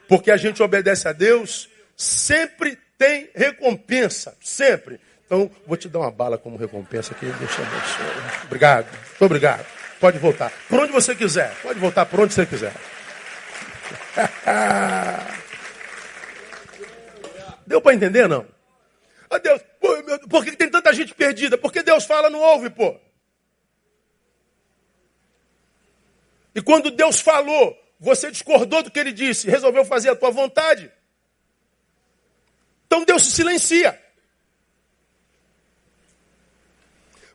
[0.08, 4.36] Porque a gente obedece a Deus, sempre tem recompensa.
[4.42, 5.00] Sempre.
[5.26, 7.26] Então, vou te dar uma bala como recompensa aqui.
[7.26, 8.86] Deixa eu Obrigado.
[8.86, 9.66] Muito obrigado.
[10.00, 10.52] Pode voltar.
[10.70, 11.54] Por onde você quiser.
[11.62, 12.74] Pode voltar por onde você quiser.
[17.66, 18.46] Deu para entender, não?
[19.30, 19.60] Ah, Deus,
[20.30, 21.58] por que tem tanta gente perdida?
[21.58, 22.96] Porque Deus fala, não ouve, pô.
[26.54, 30.92] E quando Deus falou, você discordou do que ele disse, resolveu fazer a tua vontade.
[32.86, 34.05] Então Deus se silencia.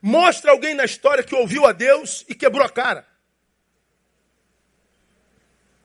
[0.02, 3.06] Mostra alguém na história que ouviu a Deus e quebrou a cara.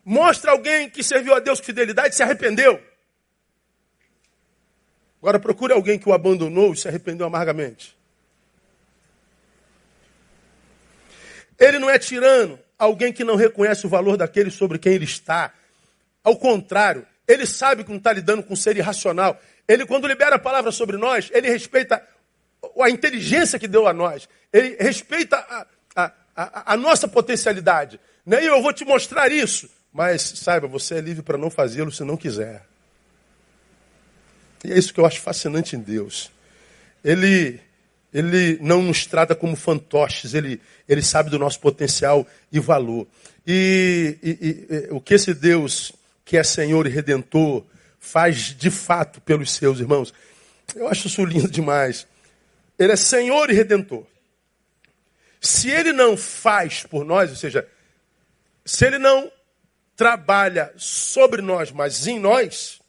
[0.04, 2.82] Mostra alguém que serviu a Deus com fidelidade e se arrependeu.
[5.20, 7.98] Agora procure alguém que o abandonou e se arrependeu amargamente.
[11.58, 15.52] Ele não é tirano, alguém que não reconhece o valor daquele sobre quem ele está.
[16.24, 19.42] Ao contrário, ele sabe que não está lidando com um ser irracional.
[19.68, 22.06] Ele, quando libera a palavra sobre nós, ele respeita
[22.82, 24.28] a inteligência que deu a nós.
[24.52, 28.00] Ele respeita a, a, a, a nossa potencialidade.
[28.26, 28.44] Né?
[28.44, 29.70] E eu vou te mostrar isso.
[29.94, 32.66] Mas saiba, você é livre para não fazê-lo se não quiser.
[34.64, 36.32] E é isso que eu acho fascinante em Deus.
[37.04, 37.60] Ele,
[38.14, 40.60] ele não nos trata como fantoches, ele,
[40.90, 43.08] ele sabe do nosso potencial e valor.
[43.48, 45.94] E, e, e, o que esse Deus,
[46.26, 47.64] que é Senhor e Redentor,
[48.00, 50.14] faz de fato pelos seus irmãos,
[50.76, 52.08] eu acho isso lindo demais.
[52.78, 54.06] Ele é Senhor e Redentor.
[55.40, 57.68] Se ele não faz por nós, ou seja,
[58.66, 59.32] se ele não
[59.96, 62.82] trabalha sobre nós, mas em nós,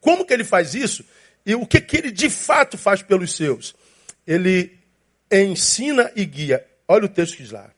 [0.00, 1.04] como que ele faz isso?
[1.44, 3.74] E o que, que ele de fato faz pelos seus?
[4.26, 4.76] Ele
[5.30, 6.66] ensina e guia.
[6.88, 7.70] Olha o texto que diz lá.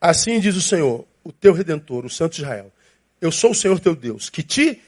[0.00, 2.72] Assim diz o Senhor, o teu redentor, o Santo Israel.
[3.20, 4.80] Eu sou o Senhor teu Deus, que te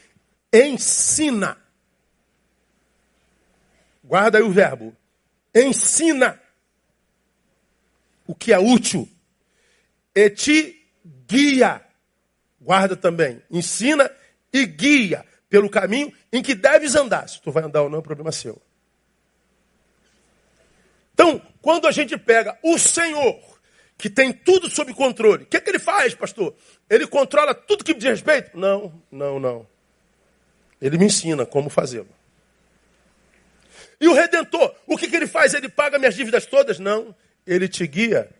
[0.52, 1.58] ensina.
[4.04, 4.96] Guarda aí o verbo.
[5.54, 6.40] Ensina
[8.26, 9.08] o que é útil.
[10.14, 10.86] E te
[11.26, 11.84] guia.
[12.60, 13.42] Guarda também.
[13.50, 14.10] Ensina
[14.52, 17.28] e guia pelo caminho em que deves andar.
[17.28, 18.60] Se tu vai andar ou não, é problema seu.
[21.12, 23.38] Então, quando a gente pega o Senhor,
[23.98, 26.54] que tem tudo sob controle, o que, é que ele faz, pastor?
[26.88, 28.56] Ele controla tudo que me diz respeito?
[28.56, 29.66] Não, não, não.
[30.80, 32.08] Ele me ensina como fazê-lo.
[34.00, 35.52] E o Redentor, o que, que ele faz?
[35.52, 36.78] Ele paga minhas dívidas todas?
[36.78, 37.14] Não.
[37.46, 38.30] Ele te guia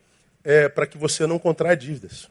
[0.42, 2.30] é, para que você não contraia dívidas.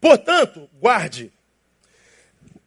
[0.00, 1.32] Portanto, guarde,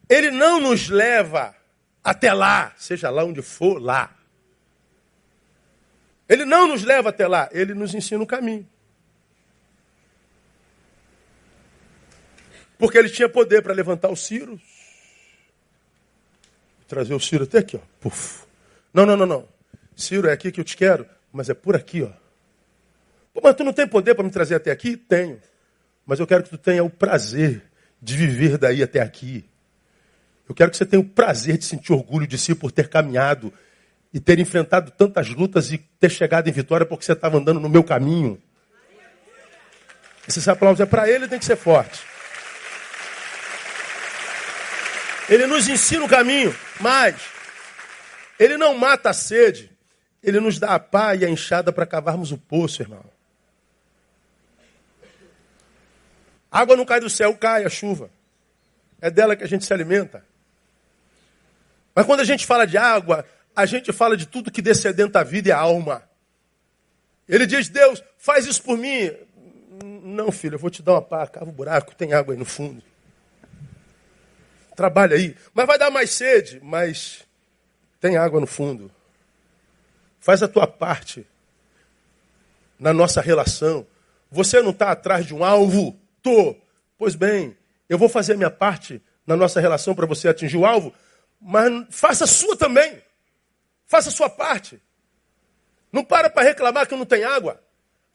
[0.10, 1.56] ele não nos leva
[2.04, 4.16] até lá, seja lá onde for, lá.
[6.28, 8.68] Ele não nos leva até lá, ele nos ensina o caminho.
[12.82, 14.60] Porque ele tinha poder para levantar o Ciro,
[16.88, 17.80] trazer o Ciro até aqui, ó.
[18.00, 18.44] Puf.
[18.92, 19.48] Não, não, não, não.
[19.96, 22.10] Ciro, é aqui que eu te quero, mas é por aqui, ó.
[23.36, 24.98] Pô, mas tu não tem poder para me trazer até aqui?
[24.98, 25.40] Tenho.
[26.08, 27.62] Mas eu quero que tu tenha o prazer
[28.02, 29.46] de viver daí até aqui.
[30.50, 33.54] Eu quero que você tenha o prazer de sentir orgulho de si por ter caminhado
[34.12, 37.70] e ter enfrentado tantas lutas e ter chegado em vitória porque você estava andando no
[37.70, 38.42] meu caminho.
[40.28, 42.10] Esse aplauso é para ele, tem que ser forte.
[45.32, 47.16] Ele nos ensina o caminho, mas
[48.38, 49.72] ele não mata a sede,
[50.22, 53.06] ele nos dá a pá e a enxada para cavarmos o poço, irmão.
[56.52, 58.12] água não cai do céu, cai a chuva.
[59.00, 60.22] É dela que a gente se alimenta.
[61.96, 65.24] Mas quando a gente fala de água, a gente fala de tudo que descedenta a
[65.24, 66.04] vida e a alma.
[67.26, 69.10] Ele diz, Deus, faz isso por mim.
[70.04, 72.44] Não, filho, eu vou te dar uma pá, cava um buraco, tem água aí no
[72.44, 72.84] fundo
[74.82, 75.36] trabalha aí.
[75.54, 77.24] Mas vai dar mais sede, mas
[78.00, 78.92] tem água no fundo.
[80.20, 81.26] Faz a tua parte
[82.80, 83.86] na nossa relação.
[84.32, 85.96] Você não está atrás de um alvo?
[86.24, 86.56] Tô.
[86.98, 87.56] Pois bem,
[87.88, 90.92] eu vou fazer a minha parte na nossa relação para você atingir o alvo,
[91.40, 93.04] mas faça a sua também.
[93.86, 94.82] Faça a sua parte.
[95.92, 97.62] Não para para reclamar que não tem água.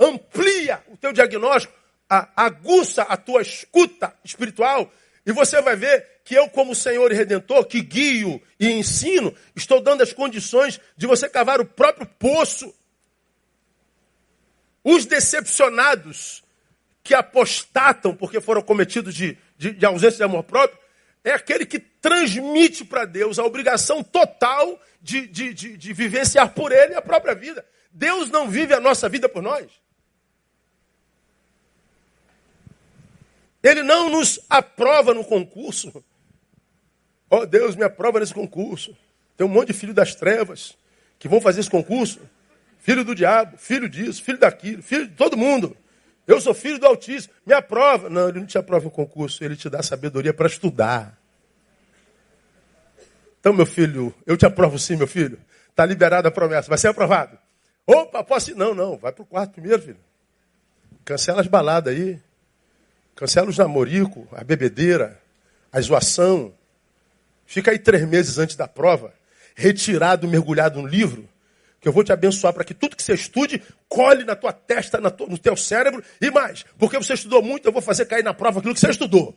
[0.01, 1.73] Amplia o teu diagnóstico,
[2.09, 4.91] aguça a tua escuta espiritual
[5.25, 9.81] e você vai ver que eu, como Senhor e Redentor, que guio e ensino, estou
[9.81, 12.75] dando as condições de você cavar o próprio poço.
[14.83, 16.43] Os decepcionados
[17.05, 20.77] que apostatam porque foram cometidos de, de, de ausência de amor próprio,
[21.23, 26.73] é aquele que transmite para Deus a obrigação total de, de, de, de vivenciar por
[26.73, 27.65] ele a própria vida.
[27.93, 29.71] Deus não vive a nossa vida por nós.
[33.63, 36.05] Ele não nos aprova no concurso.
[37.31, 38.97] Ó oh, Deus, me aprova nesse concurso.
[39.37, 40.77] Tem um monte de filho das trevas
[41.19, 42.21] que vão fazer esse concurso.
[42.79, 45.77] Filho do diabo, filho disso, filho daquilo, filho de todo mundo.
[46.27, 48.09] Eu sou filho do Altíssimo, me aprova.
[48.09, 51.19] Não, ele não te aprova o concurso, ele te dá sabedoria para estudar.
[53.41, 55.39] Então, meu filho, eu te aprovo sim, meu filho.
[55.71, 57.39] Está liberada a promessa, vai ser aprovado.
[57.87, 58.55] Opa, posso ir?
[58.57, 60.01] Não, não, vai para o quarto primeiro, filho.
[61.05, 62.21] Cancela as baladas aí.
[63.15, 65.21] Cancela os namorico, a bebedeira,
[65.73, 66.53] a zoação,
[67.47, 69.15] Fica aí três meses antes da prova,
[69.55, 71.29] retirado, mergulhado no livro,
[71.81, 75.01] que eu vou te abençoar para que tudo que você estude colhe na tua testa,
[75.01, 76.65] no teu cérebro e mais.
[76.77, 79.37] Porque você estudou muito, eu vou fazer cair na prova aquilo que você estudou.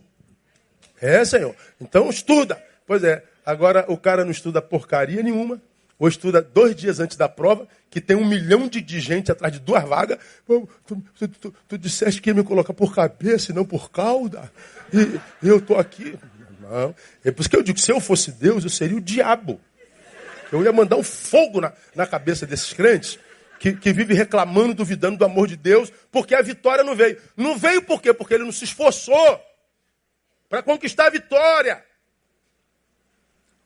[1.01, 1.55] É, Senhor.
[1.79, 2.61] Então estuda.
[2.85, 5.61] Pois é, agora o cara não estuda porcaria nenhuma,
[5.99, 9.59] ou estuda dois dias antes da prova, que tem um milhão de, gente atrás de
[9.59, 10.17] duas vagas.
[10.45, 14.51] Tu, tu, tu, tu disseste que ia me colocar por cabeça e não por cauda.
[15.43, 16.17] E eu estou aqui.
[16.69, 16.95] Não.
[17.25, 19.59] É por isso que eu digo se eu fosse Deus, eu seria o diabo.
[20.51, 23.19] Eu ia mandar um fogo na, na cabeça desses crentes
[23.59, 27.19] que, que vive reclamando, duvidando do amor de Deus, porque a vitória não veio.
[27.35, 28.13] Não veio por quê?
[28.13, 29.43] Porque ele não se esforçou
[30.47, 31.83] para conquistar a vitória.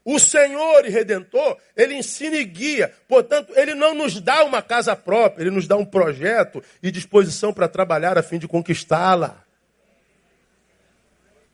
[0.05, 2.93] O Senhor e Redentor, ele ensina e guia.
[3.07, 7.53] Portanto, ele não nos dá uma casa própria, ele nos dá um projeto e disposição
[7.53, 9.42] para trabalhar a fim de conquistá-la.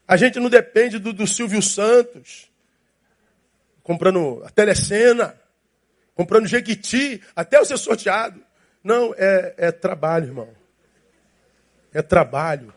[0.09, 2.49] A gente não depende do, do Silvio Santos,
[3.83, 5.35] comprando a telecena,
[6.15, 8.41] comprando Jequiti, até o ser sorteado.
[8.83, 10.49] Não, é, é trabalho, irmão.
[11.93, 12.73] É trabalho.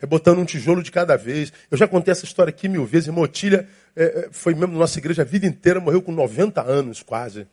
[0.00, 1.52] É botando um tijolo de cada vez.
[1.70, 3.08] Eu já contei essa história aqui mil vezes.
[3.08, 7.02] Motilha é, é, foi mesmo na nossa igreja a vida inteira, morreu com 90 anos
[7.02, 7.46] quase.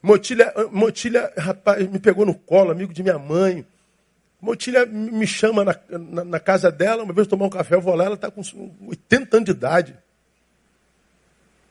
[0.00, 3.66] Motilha, Motilha, rapaz, me pegou no colo, amigo de minha mãe.
[4.44, 7.94] Motilha me chama na, na, na, casa dela, uma vez tomar um café, eu vou
[7.94, 8.42] lá, ela está com
[8.86, 9.96] 80 anos de idade.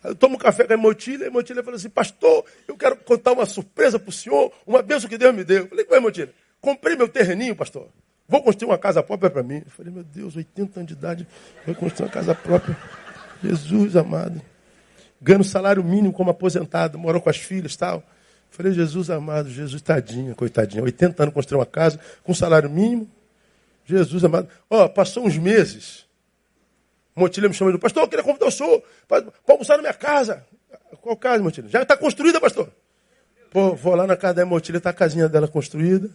[0.04, 2.96] Eu tomo um café com a Motilha, e a Motilha fala assim, pastor, eu quero
[2.96, 5.66] contar uma surpresa para o senhor, uma bênção que Deus me deu.
[5.66, 7.88] Eu falei, vai, Motilha, comprei meu terreninho, pastor.
[8.28, 9.62] Vou construir uma casa própria para mim.
[9.64, 11.28] Eu falei, meu Deus, 80 anos de idade,
[11.68, 12.76] vou construir uma casa própria.
[13.44, 14.42] Jesus amado.
[15.22, 18.04] Ganho salário mínimo como aposentado, morou com as filhas tal.
[18.54, 20.84] Falei, Jesus amado, Jesus tadinha, coitadinha.
[20.84, 23.10] 80 anos construiu uma casa com salário mínimo.
[23.84, 24.48] Jesus amado.
[24.70, 26.06] Ó, oh, passou uns meses.
[27.16, 30.46] Motilha me chamou pastor, eu queria convidar o senhor para almoçar na minha casa.
[31.02, 31.68] Qual casa, Motilha?
[31.68, 32.70] Já está construída, pastor?
[33.50, 36.12] Pô, vou lá na casa da Motilha, está a casinha dela construída.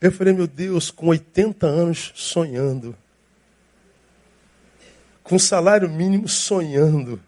[0.00, 2.96] Eu falei, meu Deus, com 80 anos sonhando.
[5.24, 7.20] com salário mínimo sonhando.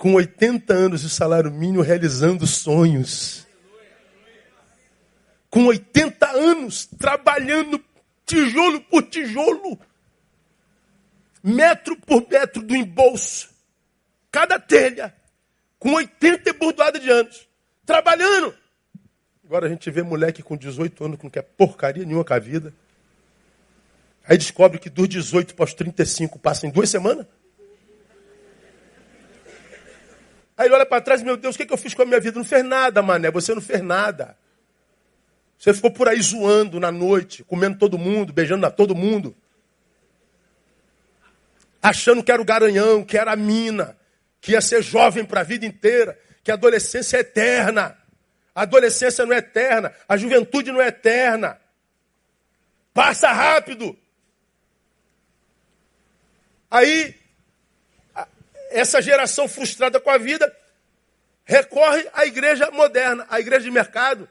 [0.00, 3.46] Com 80 anos de salário mínimo realizando sonhos.
[5.50, 7.78] Com 80 anos trabalhando
[8.24, 9.78] tijolo por tijolo.
[11.42, 13.50] Metro por metro do embolso.
[14.32, 15.14] Cada telha.
[15.78, 17.46] Com 80 e bordoada de anos.
[17.84, 18.54] Trabalhando.
[19.44, 22.38] Agora a gente vê moleque com 18 anos que não quer porcaria nenhuma com a
[22.38, 22.72] vida.
[24.26, 27.26] Aí descobre que dos 18 para os 35 passa em duas semanas.
[30.60, 32.20] Aí ele olha para trás, meu Deus, o que, que eu fiz com a minha
[32.20, 32.38] vida?
[32.38, 34.36] Não fez nada, mané, você não fez nada.
[35.58, 39.34] Você ficou por aí zoando na noite, comendo todo mundo, beijando a todo mundo.
[41.80, 43.96] Achando que era o garanhão, que era a mina,
[44.38, 47.96] que ia ser jovem para a vida inteira, que a adolescência é eterna.
[48.54, 51.58] A adolescência não é eterna, a juventude não é eterna.
[52.92, 53.98] Passa rápido.
[56.70, 57.18] Aí,
[58.70, 60.54] essa geração frustrada com a vida
[61.44, 64.28] recorre à igreja moderna, à igreja de mercado,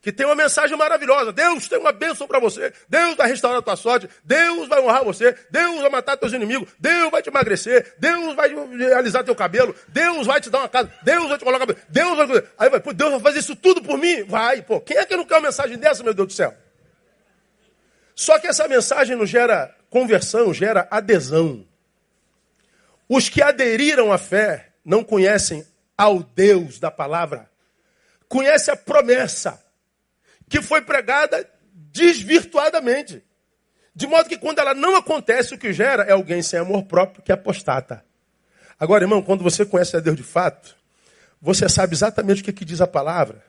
[0.00, 1.32] que tem uma mensagem maravilhosa.
[1.32, 2.72] Deus tem uma bênção para você.
[2.88, 4.08] Deus vai restaurar a tua sorte.
[4.22, 5.36] Deus vai honrar você.
[5.50, 6.68] Deus vai matar teus inimigos.
[6.78, 7.94] Deus vai te emagrecer.
[7.98, 9.74] Deus vai realizar teu cabelo.
[9.88, 10.92] Deus vai te dar uma casa.
[11.02, 11.66] Deus vai te colocar.
[11.88, 12.44] Deus vai.
[12.56, 14.22] Aí vai, pô, Deus vai fazer isso tudo por mim?
[14.22, 14.80] Vai, pô.
[14.80, 16.54] Quem é que não quer uma mensagem dessa, meu Deus do céu?
[18.14, 21.66] Só que essa mensagem não gera conversão, gera adesão.
[23.08, 27.50] Os que aderiram à fé não conhecem ao Deus da palavra,
[28.28, 29.62] conhecem a promessa
[30.48, 33.22] que foi pregada desvirtuadamente.
[33.94, 37.22] De modo que quando ela não acontece, o que gera é alguém sem amor próprio
[37.22, 38.04] que apostata.
[38.78, 40.76] Agora, irmão, quando você conhece a Deus de fato,
[41.40, 43.42] você sabe exatamente o que, que diz a palavra.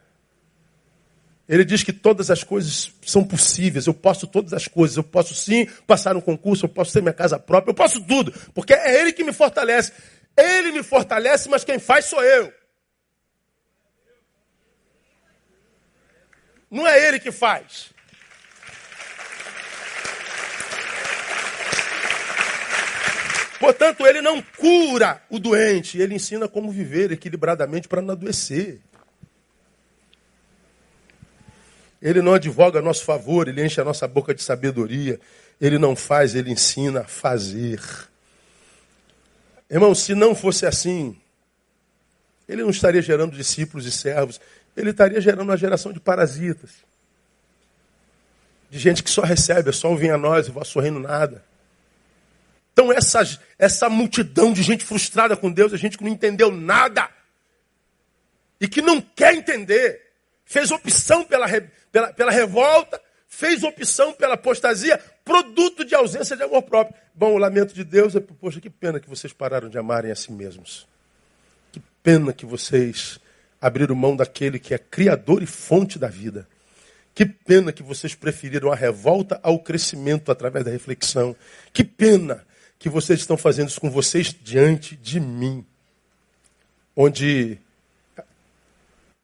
[1.48, 5.34] Ele diz que todas as coisas são possíveis, eu posso todas as coisas, eu posso
[5.34, 9.00] sim passar um concurso, eu posso ter minha casa própria, eu posso tudo, porque é
[9.00, 9.93] Ele que me fortalece.
[10.36, 12.54] Ele me fortalece, mas quem faz sou eu.
[16.70, 17.95] Não é Ele que faz.
[23.60, 28.80] Portanto, ele não cura o doente, ele ensina como viver equilibradamente para não adoecer.
[32.02, 35.20] Ele não advoga a nosso favor, ele enche a nossa boca de sabedoria.
[35.60, 37.82] Ele não faz, ele ensina a fazer.
[39.70, 41.18] Irmão, se não fosse assim,
[42.48, 44.39] ele não estaria gerando discípulos e servos,
[44.76, 46.72] ele estaria gerando uma geração de parasitas.
[48.70, 51.43] De gente que só recebe, é só ouvir a nós e vosso reino nada.
[52.72, 53.22] Então essa,
[53.58, 57.10] essa multidão de gente frustrada com Deus, a gente que não entendeu nada
[58.62, 60.12] e que não quer entender,
[60.45, 61.48] fez opção pela,
[61.91, 66.95] pela, pela revolta, fez opção pela apostasia, produto de ausência de amor próprio.
[67.13, 70.15] Bom, o lamento de Deus é, poxa, que pena que vocês pararam de amarem a
[70.15, 70.88] si mesmos.
[71.71, 73.19] Que pena que vocês
[73.61, 76.47] abriram mão daquele que é criador e fonte da vida.
[77.13, 81.35] Que pena que vocês preferiram a revolta ao crescimento através da reflexão.
[81.73, 82.45] Que pena
[82.77, 85.65] que vocês estão fazendo isso com vocês diante de mim.
[86.95, 87.57] Onde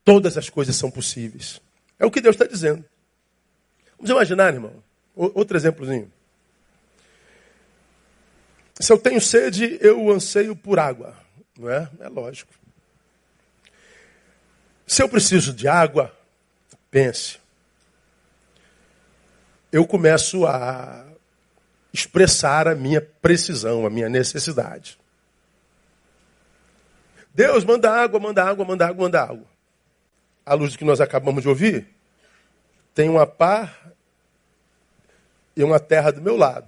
[0.04, 1.62] todas as coisas são possíveis.
[2.04, 2.84] É o que Deus está dizendo.
[3.96, 4.84] Vamos imaginar, irmão.
[5.16, 6.12] Outro exemplozinho.
[8.78, 11.16] Se eu tenho sede, eu anseio por água.
[11.58, 11.90] Não é?
[12.02, 12.54] É lógico.
[14.86, 16.14] Se eu preciso de água,
[16.92, 17.40] pense.
[19.72, 21.06] Eu começo a
[21.94, 25.00] expressar a minha precisão, a minha necessidade.
[27.34, 29.46] Deus manda água, manda água, manda água, manda água.
[30.46, 31.93] À luz do que nós acabamos de ouvir,
[32.94, 33.74] tem uma pá
[35.56, 36.68] e uma terra do meu lado.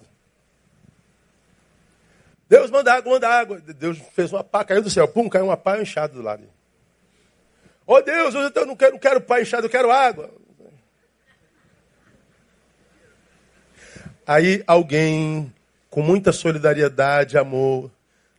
[2.48, 3.60] Deus manda água, manda água.
[3.60, 5.08] Deus fez uma pá, caiu do céu.
[5.08, 6.44] Pum, caiu uma pá enxada do lado.
[7.88, 10.32] Oh Deus, eu não quero, não quero pá enxado, eu quero água.
[14.26, 15.54] Aí alguém
[15.90, 17.92] com muita solidariedade, amor,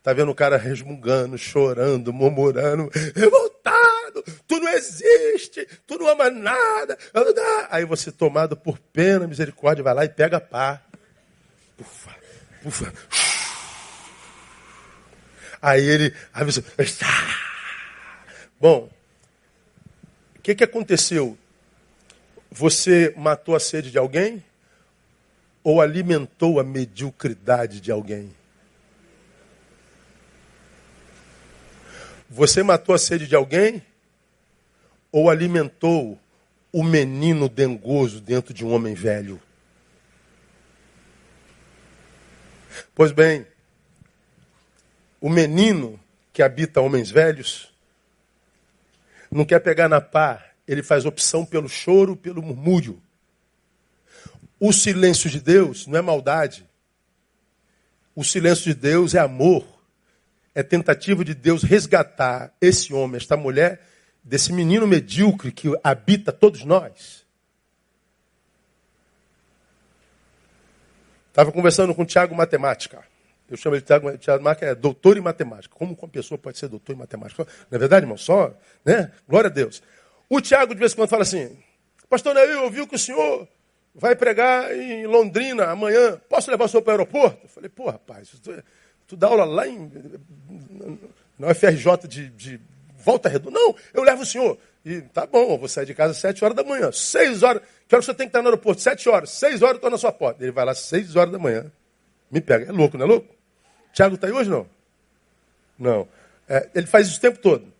[0.03, 3.76] tá vendo o cara resmungando, chorando, murmurando, revoltado,
[4.47, 6.97] tu não existe, tu não ama nada.
[7.69, 10.81] Aí você, tomado por pena, misericórdia, vai lá e pega a pá.
[11.79, 12.15] Ufa,
[12.65, 12.93] ufa.
[15.61, 16.63] Aí ele, aí você,
[18.59, 18.89] bom,
[20.35, 21.37] o que, que aconteceu?
[22.51, 24.43] Você matou a sede de alguém?
[25.67, 28.33] ou alimentou a mediocridade de alguém?
[32.29, 33.83] Você matou a sede de alguém
[35.11, 36.19] ou alimentou
[36.71, 39.41] o menino dengoso dentro de um homem velho?
[42.93, 43.45] Pois bem,
[45.19, 45.99] o menino
[46.31, 47.73] que habita homens velhos
[49.31, 53.01] não quer pegar na pá, ele faz opção pelo choro, pelo murmúrio.
[54.59, 56.67] O silêncio de Deus não é maldade.
[58.15, 59.65] O silêncio de Deus é amor.
[60.55, 63.79] É tentativa de Deus resgatar esse homem, esta mulher,
[64.27, 67.25] desse menino medíocre que habita todos nós.
[71.29, 73.05] Estava conversando com o Tiago Matemática.
[73.49, 74.03] Eu chamo ele de Tiago,
[74.43, 75.73] Matemática, é doutor em matemática.
[75.73, 77.47] Como uma pessoa pode ser doutor em matemática?
[77.71, 78.17] Não é verdade, irmão?
[78.17, 78.53] Só,
[78.83, 79.13] né?
[79.25, 79.81] Glória a Deus.
[80.29, 81.57] O Tiago, de vez em quando, fala assim:
[82.09, 83.47] Pastor Neil, ouviu que o senhor
[83.95, 86.19] vai pregar em Londrina amanhã.
[86.27, 87.39] Posso levar o senhor para o aeroporto?
[87.43, 88.63] Eu falei: Pô, rapaz, tu,
[89.07, 89.89] tu dá aula lá em.
[91.39, 92.61] na UFRJ de, de
[93.07, 93.57] Volta Redonda?
[93.57, 94.57] Não, eu levo o senhor.
[94.85, 96.91] E tá bom, vou sair de casa às 7 horas da manhã.
[96.91, 97.61] 6 horas.
[97.87, 98.81] Que hora você tem que estar no aeroporto?
[98.81, 99.29] 7 horas.
[99.29, 100.43] 6 horas eu estou na sua porta.
[100.43, 101.71] Ele vai lá às 6 horas da manhã.
[102.29, 102.65] Me pega.
[102.65, 103.33] É louco, não é louco?
[103.93, 104.67] Tiago está aí hoje não?
[105.79, 106.05] Não.
[106.49, 107.71] É, ele faz isso o tempo todo.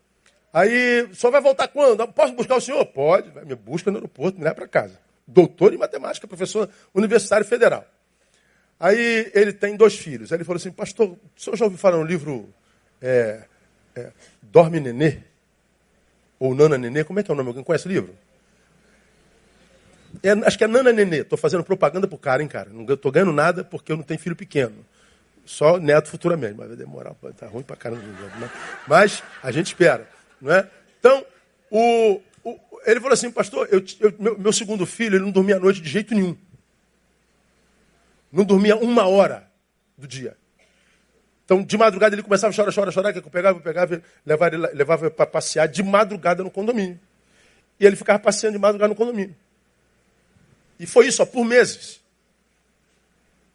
[0.54, 2.08] Aí, só vai voltar quando?
[2.14, 2.86] Posso buscar o senhor?
[2.86, 3.30] Pode.
[3.32, 4.98] Vai, me busca no aeroporto, me leva para casa.
[5.28, 7.84] Doutor em matemática, professor universitário federal.
[8.80, 10.32] Aí ele tem dois filhos.
[10.32, 12.48] Aí ele falou assim, pastor, o senhor já ouviu falar no livro
[13.02, 13.44] é,
[13.98, 15.20] é, Dorme Nenê?
[16.40, 17.04] Ou Nana Nenê?
[17.04, 17.50] Como é que é o nome?
[17.50, 18.14] Alguém conhece o livro?
[20.22, 21.22] É, acho que é Nana Nenê.
[21.22, 22.70] Estou fazendo propaganda pro cara, hein, cara.
[22.70, 24.86] Não estou ganhando nada porque eu não tenho filho pequeno.
[25.46, 26.56] Só neto futuramente.
[26.56, 28.04] Mas vai demorar, tá ruim pra caramba.
[28.04, 28.50] Né?
[28.88, 30.08] Mas a gente espera.
[30.40, 30.70] Não é?
[31.00, 31.26] Então,
[31.72, 35.56] o, o, ele falou assim, pastor, eu, eu, meu, meu segundo filho ele não dormia
[35.56, 36.38] à noite de jeito nenhum.
[38.32, 39.50] Não dormia uma hora
[39.98, 40.38] do dia.
[41.48, 44.58] Então, de madrugada ele começava a chorar, chorar, chorar, que eu pegava, eu pegava, levava,
[44.58, 47.00] levava para passear de madrugada no condomínio.
[47.80, 49.34] E ele ficava passeando de madrugada no condomínio.
[50.78, 52.02] E foi isso, ó, por meses.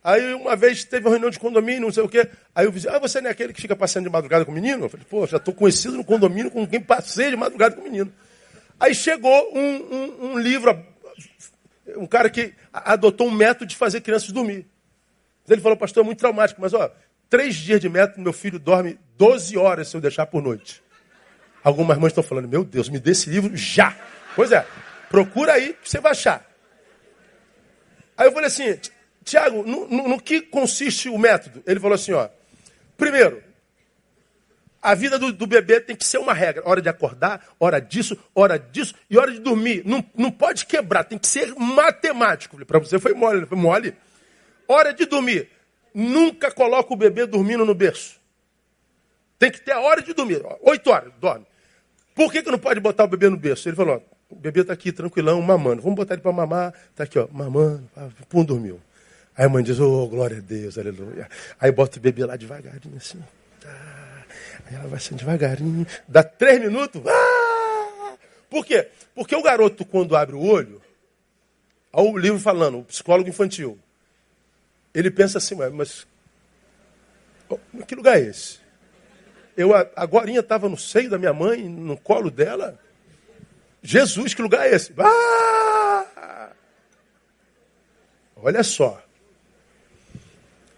[0.03, 2.30] Aí uma vez teve uma reunião de condomínio, não sei o quê.
[2.55, 4.55] Aí eu disse, ah, você não é aquele que fica passeando de madrugada com o
[4.55, 4.86] menino?
[4.86, 7.84] Eu falei, pô, já estou conhecido no condomínio com quem passeia de madrugada com o
[7.84, 8.11] menino.
[8.80, 10.82] Aí chegou um, um, um livro,
[11.99, 14.66] um cara que adotou um método de fazer crianças dormir.
[15.47, 16.90] Ele falou, pastor, é muito traumático, mas ó,
[17.33, 20.83] três dias de método, meu filho dorme 12 horas se eu deixar por noite.
[21.64, 23.97] Algumas mães estão falando, meu Deus, me dê esse livro já.
[24.37, 24.66] Pois é,
[25.09, 26.47] procura aí que você vai achar.
[28.18, 28.78] Aí eu falei assim,
[29.24, 31.62] Tiago, no, no, no, que consiste o método?
[31.66, 32.28] Ele falou assim, ó.
[32.99, 33.43] Primeiro,
[34.83, 36.62] a vida do, do, bebê tem que ser uma regra.
[36.68, 39.83] Hora de acordar, hora disso, hora disso e hora de dormir.
[39.87, 42.62] Não, não pode quebrar, tem que ser matemático.
[42.66, 43.97] Para você foi mole, foi mole.
[44.68, 45.49] Hora de dormir.
[45.95, 48.20] Nunca coloca o bebê dormindo no berço.
[49.38, 50.43] Tem que ter a hora de dormir.
[50.62, 51.47] Oito horas, dorme.
[52.14, 53.68] Por que, que não pode botar o bebê no berço?
[53.68, 55.82] Ele falou, ó, o bebê está aqui tranquilão, mamando.
[55.82, 56.74] Vamos botar ele para mamar.
[56.90, 57.88] Está aqui, ó, mamando.
[58.28, 58.80] Pum, dormiu.
[59.36, 61.28] Aí a mãe diz, oh, glória a Deus, aleluia.
[61.59, 63.18] Aí bota o bebê lá devagarinho, assim.
[63.61, 63.70] Tá.
[64.66, 65.86] Aí ela vai assim devagarinho.
[66.07, 67.03] Dá três minutos.
[67.07, 68.14] Ah!
[68.51, 68.88] Por quê?
[69.14, 70.80] Porque o garoto, quando abre o olho,
[71.93, 73.78] olha o livro falando, o psicólogo infantil,
[74.95, 76.07] ele pensa assim, mas
[77.86, 78.59] que lugar é esse?
[79.57, 82.78] Eu agora estava no seio da minha mãe, no colo dela.
[83.82, 84.95] Jesus, que lugar é esse?
[84.99, 86.53] Ah!
[88.36, 89.03] Olha só.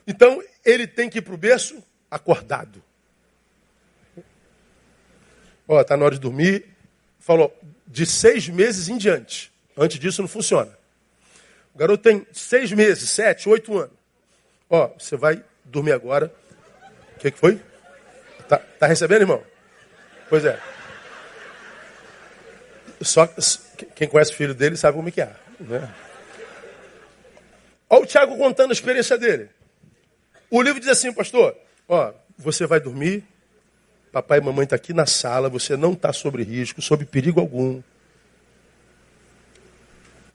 [0.06, 2.82] Então, ele tem que ir para o berço acordado.
[5.66, 6.66] Ó, está na hora de dormir.
[7.18, 7.56] Falou,
[7.86, 9.52] de seis meses em diante.
[9.76, 10.76] Antes disso não funciona.
[11.74, 14.03] O garoto tem seis meses, sete, oito anos.
[14.74, 16.34] Ó, você vai dormir agora.
[17.14, 17.60] O que, que foi?
[18.48, 19.40] Tá, tá recebendo, irmão?
[20.28, 20.58] Pois é.
[23.00, 23.24] Só
[23.94, 25.32] quem conhece o filho dele sabe como é que é.
[25.60, 25.94] Né?
[27.88, 29.48] Olha o Tiago contando a experiência dele.
[30.50, 31.56] O livro diz assim, pastor,
[31.88, 33.22] ó, você vai dormir,
[34.10, 37.38] papai e mamãe estão tá aqui na sala, você não está sobre risco, sob perigo
[37.38, 37.80] algum.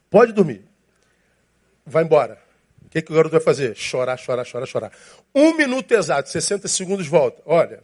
[0.10, 0.64] Pode dormir.
[1.86, 2.49] Vai embora.
[2.90, 3.76] O que, que o garoto vai fazer?
[3.76, 4.92] Chorar, chorar, chorar, chorar.
[5.34, 7.40] Um minuto exato, 60 segundos, volta.
[7.46, 7.84] Olha,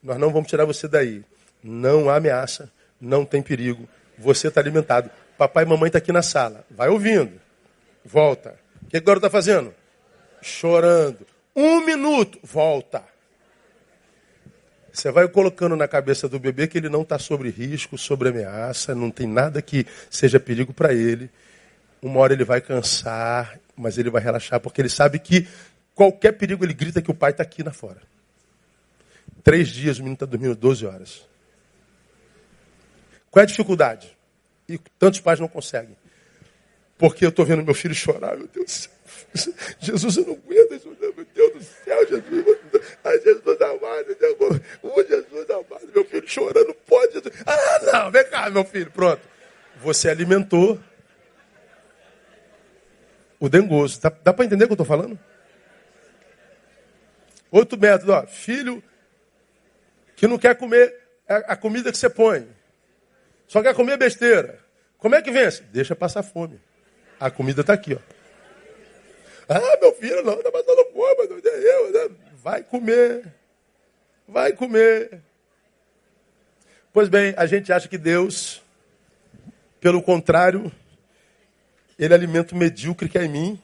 [0.00, 1.24] nós não vamos tirar você daí.
[1.60, 3.88] Não há ameaça, não tem perigo.
[4.16, 5.10] Você está alimentado.
[5.36, 6.64] Papai e mamãe estão tá aqui na sala.
[6.70, 7.32] Vai ouvindo.
[8.04, 8.54] Volta.
[8.82, 9.74] O que, que o garoto está fazendo?
[10.40, 11.26] Chorando.
[11.56, 13.02] Um minuto, volta.
[14.92, 18.94] Você vai colocando na cabeça do bebê que ele não está sobre risco, sobre ameaça,
[18.94, 21.28] não tem nada que seja perigo para ele.
[22.04, 25.48] Uma hora ele vai cansar, mas ele vai relaxar, porque ele sabe que
[25.94, 28.02] qualquer perigo ele grita que o pai está aqui na fora.
[29.42, 31.26] Três dias o menino está dormindo 12 horas.
[33.30, 34.14] Qual é a dificuldade?
[34.68, 35.96] E tantos pais não conseguem.
[36.98, 39.54] Porque eu estou vendo meu filho chorar, meu Deus do céu.
[39.80, 40.86] Jesus, eu não aguento,
[41.16, 42.56] meu Deus do céu, Jesus.
[43.02, 44.16] Ai, Jesus amado,
[44.82, 47.22] o Jesus amado, meu filho chorando, pode.
[47.46, 49.22] Ah, não, vem cá, meu filho, pronto.
[49.80, 50.78] Você alimentou
[53.38, 54.00] o dengoso.
[54.00, 55.18] Dá, para entender o que eu estou falando?
[57.50, 58.82] Outro método, ó, filho
[60.16, 60.94] que não quer comer
[61.26, 62.46] a comida que você põe,
[63.46, 64.58] só quer comer besteira.
[64.98, 65.62] Como é que vence?
[65.64, 66.60] Deixa passar fome.
[67.20, 67.98] A comida está aqui, ó.
[69.48, 71.92] Ah, meu filho, não, está passando fome, não é eu.
[71.92, 72.16] Né?
[72.42, 73.32] Vai comer.
[74.26, 75.20] Vai comer.
[76.92, 78.62] Pois bem, a gente acha que Deus,
[79.80, 80.72] pelo contrário,
[81.98, 83.62] ele alimenta o medíocre que é em mim,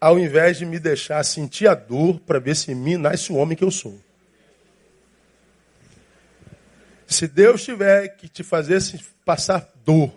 [0.00, 3.36] ao invés de me deixar sentir a dor para ver se em mim nasce o
[3.36, 3.98] homem que eu sou.
[7.06, 8.80] Se Deus tiver que te fazer
[9.24, 10.12] passar dor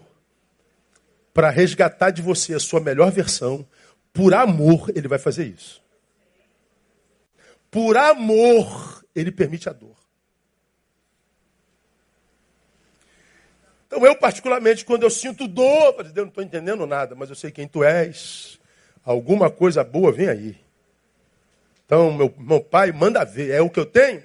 [1.34, 3.66] para resgatar de você a sua melhor versão,
[4.12, 5.82] por amor ele vai fazer isso.
[7.70, 9.97] Por amor ele permite a dor.
[13.88, 17.50] Então eu particularmente quando eu sinto dor, eu não estou entendendo nada, mas eu sei
[17.50, 18.60] quem tu és.
[19.04, 20.58] Alguma coisa boa vem aí.
[21.86, 24.22] Então meu, meu pai manda ver, é o que eu tenho,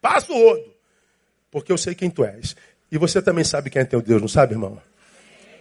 [0.00, 0.76] passo o rodo
[1.56, 2.54] porque eu sei quem tu és.
[2.92, 4.78] E você também sabe quem é teu Deus, não sabe, irmão?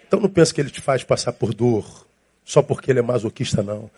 [0.05, 2.05] Então não pensa que ele te faz passar por dor
[2.43, 3.89] só porque ele é masoquista, não.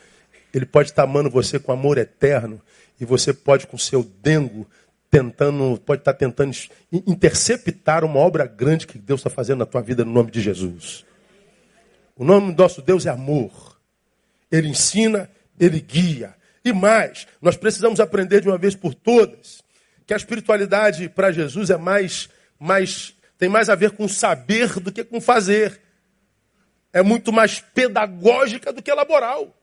[0.54, 2.62] Ele pode estar amando você com amor eterno
[3.00, 4.68] e você pode, com seu dengo,
[5.10, 6.56] tentando, pode estar tentando
[6.92, 11.06] interceptar uma obra grande que Deus está fazendo na tua vida no nome de Jesus.
[12.16, 13.78] O nome do nosso Deus é amor.
[14.52, 15.30] Ele ensina,
[15.60, 16.36] ele guia.
[16.64, 19.64] E mais, nós precisamos aprender de uma vez por todas
[20.06, 24.92] que a espiritualidade para Jesus é mais, mais, tem mais a ver com saber do
[24.92, 25.82] que com fazer.
[26.92, 29.54] É muito mais pedagógica do que laboral.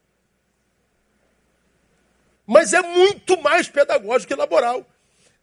[2.46, 4.86] Mas é muito mais pedagógico que laboral.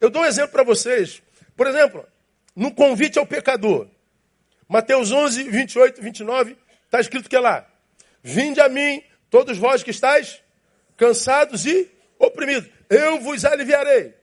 [0.02, 1.22] Eu dou um exemplo para vocês.
[1.56, 2.06] Por exemplo,
[2.56, 3.88] no convite ao pecador.
[4.68, 7.68] Mateus 11, 28, 29, está escrito que é lá.
[8.24, 10.42] Vinde a mim, todos vós que estáis
[10.98, 12.70] cansados e oprimidos.
[12.90, 14.16] Eu vos aliviarei.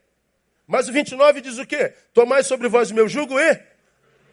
[0.66, 1.94] Mas o 29 diz o quê?
[2.12, 3.62] Tomai sobre vós o meu jugo e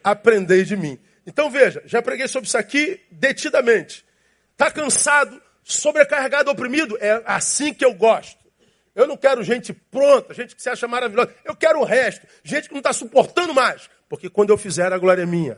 [0.03, 0.99] aprendei de mim.
[1.27, 4.05] Então veja, já preguei sobre isso aqui detidamente.
[4.51, 6.97] Está cansado, sobrecarregado, oprimido?
[6.99, 8.44] É assim que eu gosto.
[8.95, 11.29] Eu não quero gente pronta, gente que se acha maravilhosa.
[11.43, 13.89] Eu quero o resto, gente que não está suportando mais.
[14.07, 15.57] Porque quando eu fizer, a glória é minha.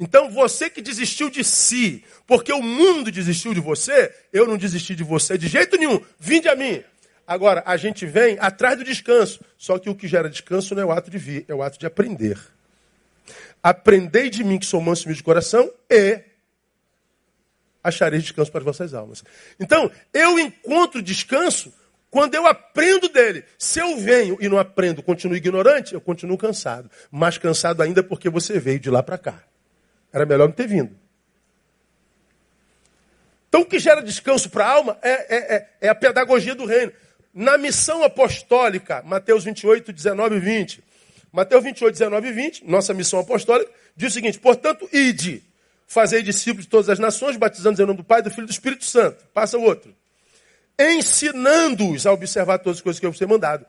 [0.00, 4.96] Então você que desistiu de si, porque o mundo desistiu de você, eu não desisti
[4.96, 6.02] de você de jeito nenhum.
[6.18, 6.82] Vinde a mim.
[7.26, 9.40] Agora, a gente vem atrás do descanso.
[9.56, 11.78] Só que o que gera descanso não é o ato de vir, é o ato
[11.78, 12.36] de aprender.
[13.62, 16.24] Aprendei de mim que sou manso e de coração e
[17.84, 19.22] acharei descanso para as vossas almas.
[19.60, 21.72] Então, eu encontro descanso
[22.10, 23.44] quando eu aprendo dele.
[23.56, 26.90] Se eu venho e não aprendo, continuo ignorante, eu continuo cansado.
[27.10, 29.44] Mais cansado ainda porque você veio de lá para cá.
[30.12, 30.98] Era melhor não ter vindo.
[33.48, 36.64] Então, o que gera descanso para a alma é, é, é, é a pedagogia do
[36.64, 36.92] reino.
[37.32, 40.84] Na missão apostólica, Mateus 28, 19 e 20.
[41.32, 45.44] Mateus 28, 19 e 20, nossa missão apostólica, diz o seguinte: portanto, ide,
[45.86, 48.52] fazei discípulos de todas as nações, batizando em nome do Pai, do Filho e do
[48.52, 49.24] Espírito Santo.
[49.32, 49.94] Passa o outro.
[50.78, 53.66] Ensinando-os a observar todas as coisas que eu vos tenho mandado.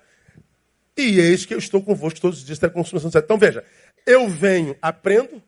[0.98, 3.18] E eis que eu estou convosco todos os dias até a consumação do.
[3.18, 3.64] Então veja,
[4.06, 5.42] eu venho, aprendo,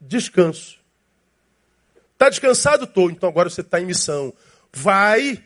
[0.00, 0.78] descanso.
[2.12, 2.84] Está descansado?
[2.84, 3.10] Estou.
[3.10, 4.32] Então agora você está em missão.
[4.72, 5.42] Vai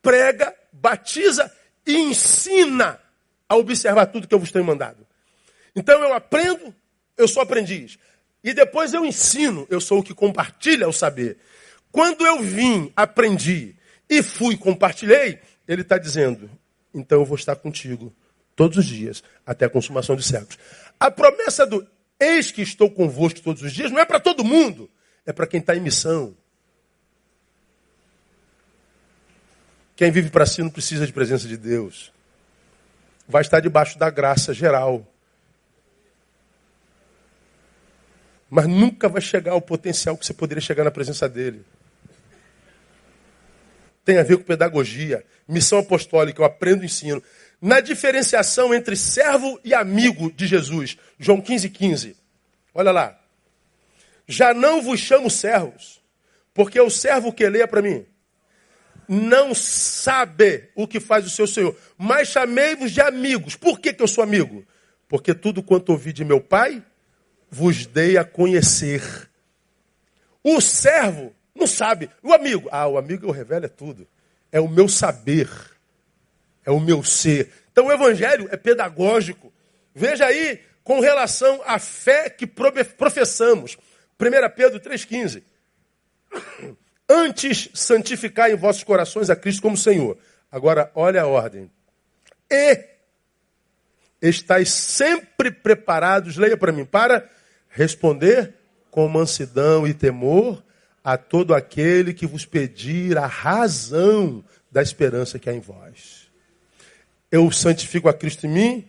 [0.00, 1.52] prega, batiza
[1.86, 3.00] e ensina
[3.48, 5.06] a observar tudo que eu vos tenho mandado.
[5.74, 6.74] Então eu aprendo,
[7.16, 7.98] eu sou aprendiz.
[8.42, 11.38] E depois eu ensino, eu sou o que compartilha o saber.
[11.98, 13.74] Quando eu vim, aprendi
[14.08, 16.48] e fui, compartilhei, ele está dizendo:
[16.94, 18.14] então eu vou estar contigo
[18.54, 20.56] todos os dias, até a consumação dos séculos.
[21.00, 21.84] A promessa do
[22.20, 24.88] eis que estou convosco todos os dias não é para todo mundo,
[25.26, 26.36] é para quem está em missão.
[29.96, 32.12] Quem vive para si não precisa de presença de Deus.
[33.26, 35.04] Vai estar debaixo da graça geral.
[38.48, 41.66] Mas nunca vai chegar ao potencial que você poderia chegar na presença dele.
[44.08, 47.22] Tem a ver com pedagogia, missão apostólica, eu aprendo e ensino.
[47.60, 52.16] Na diferenciação entre servo e amigo de Jesus, João 15, 15.
[52.72, 53.20] Olha lá.
[54.26, 56.00] Já não vos chamo servos,
[56.54, 58.06] porque o servo que leia para mim
[59.06, 63.56] não sabe o que faz o seu Senhor, mas chamei-vos de amigos.
[63.56, 64.66] Por que, que eu sou amigo?
[65.06, 66.82] Porque tudo quanto ouvi de meu Pai,
[67.50, 69.02] vos dei a conhecer.
[70.42, 72.08] O servo não sabe.
[72.22, 74.06] O amigo, ah, o amigo eu revelo é tudo.
[74.50, 75.50] é o meu saber,
[76.64, 77.52] é o meu ser.
[77.72, 79.52] Então o evangelho é pedagógico.
[79.94, 83.76] Veja aí com relação à fé que professamos.
[84.18, 85.42] 1 Pedro 3,15.
[87.08, 90.16] Antes santificar em vossos corações a Cristo como Senhor.
[90.50, 91.70] Agora, olha a ordem.
[92.50, 92.84] E
[94.22, 97.28] estáis sempre preparados, leia para mim, para
[97.68, 98.54] responder
[98.90, 100.62] com mansidão e temor
[101.02, 106.28] a todo aquele que vos pedir a razão da esperança que há em vós.
[107.30, 108.88] Eu santifico a Cristo em mim,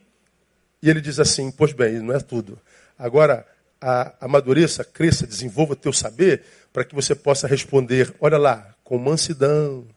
[0.81, 2.59] e ele diz assim: Pois bem, não é tudo.
[2.97, 3.45] Agora,
[3.81, 9.87] a, amadureça, cresça, desenvolva teu saber, para que você possa responder, olha lá, com mansidão.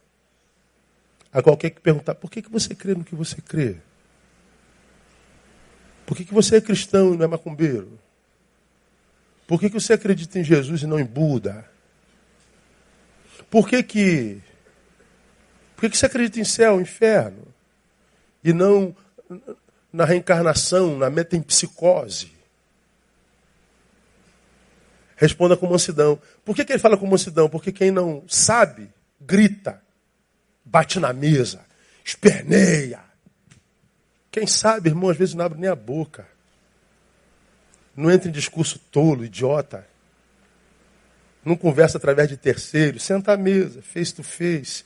[1.32, 3.76] A qualquer que perguntar, por que, que você crê no que você crê?
[6.04, 7.98] Por que, que você é cristão e não é macumbeiro?
[9.46, 11.71] Por que, que você acredita em Jesus e não em Buda?
[13.52, 14.40] Por que que,
[15.76, 17.46] por que, que você acredita em céu, inferno?
[18.42, 18.96] E não
[19.92, 22.32] na reencarnação, na metempsicose?
[25.16, 26.18] Responda com mansidão.
[26.42, 27.46] Por que, que ele fala com mansidão?
[27.46, 28.88] Porque quem não sabe,
[29.20, 29.82] grita,
[30.64, 31.60] bate na mesa,
[32.02, 33.00] esperneia.
[34.30, 36.26] Quem sabe, irmão, às vezes não abre nem a boca.
[37.94, 39.86] Não entra em discurso tolo, idiota.
[41.44, 43.02] Não conversa através de terceiros.
[43.02, 44.84] Senta à mesa, face to face.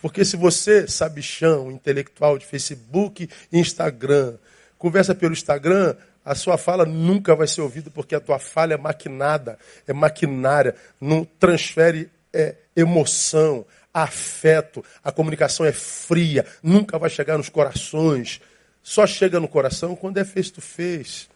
[0.00, 4.34] Porque se você, sabichão, intelectual de Facebook e Instagram,
[4.78, 8.76] conversa pelo Instagram, a sua fala nunca vai ser ouvida porque a tua fala é
[8.76, 17.38] maquinada, é maquinária, não transfere é, emoção, afeto, a comunicação é fria, nunca vai chegar
[17.38, 18.40] nos corações.
[18.82, 21.26] Só chega no coração quando é face to face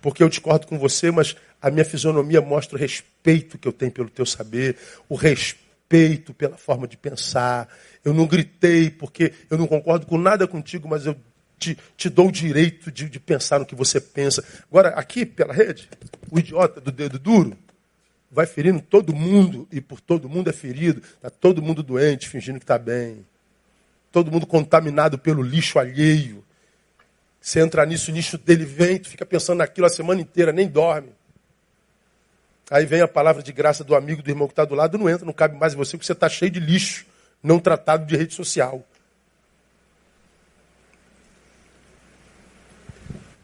[0.00, 3.92] porque eu discordo com você, mas a minha fisionomia mostra o respeito que eu tenho
[3.92, 4.76] pelo teu saber,
[5.08, 7.68] o respeito pela forma de pensar.
[8.04, 11.16] Eu não gritei porque eu não concordo com nada contigo, mas eu
[11.58, 14.42] te, te dou o direito de, de pensar no que você pensa.
[14.70, 15.88] Agora, aqui pela rede,
[16.30, 17.56] o idiota do dedo duro
[18.30, 21.02] vai ferindo todo mundo e por todo mundo é ferido.
[21.16, 23.26] Está todo mundo doente, fingindo que está bem.
[24.10, 26.42] Todo mundo contaminado pelo lixo alheio.
[27.40, 30.68] Você entra nisso, o nicho dele vem, tu fica pensando naquilo a semana inteira, nem
[30.68, 31.10] dorme.
[32.70, 35.10] Aí vem a palavra de graça do amigo, do irmão que está do lado, não
[35.10, 37.04] entra, não cabe mais em você, porque você está cheio de lixo,
[37.42, 38.86] não tratado de rede social.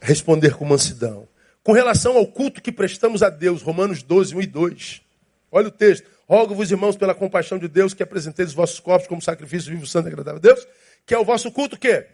[0.00, 1.26] Responder com mansidão.
[1.64, 5.02] Com relação ao culto que prestamos a Deus, Romanos 12, 1 e 2.
[5.50, 6.08] Olha o texto.
[6.28, 10.06] Rogo-vos, irmãos, pela compaixão de Deus, que apresenteis os vossos corpos como sacrifício vivo, santo
[10.06, 10.66] e agradável a Deus,
[11.04, 12.06] que é o vosso culto que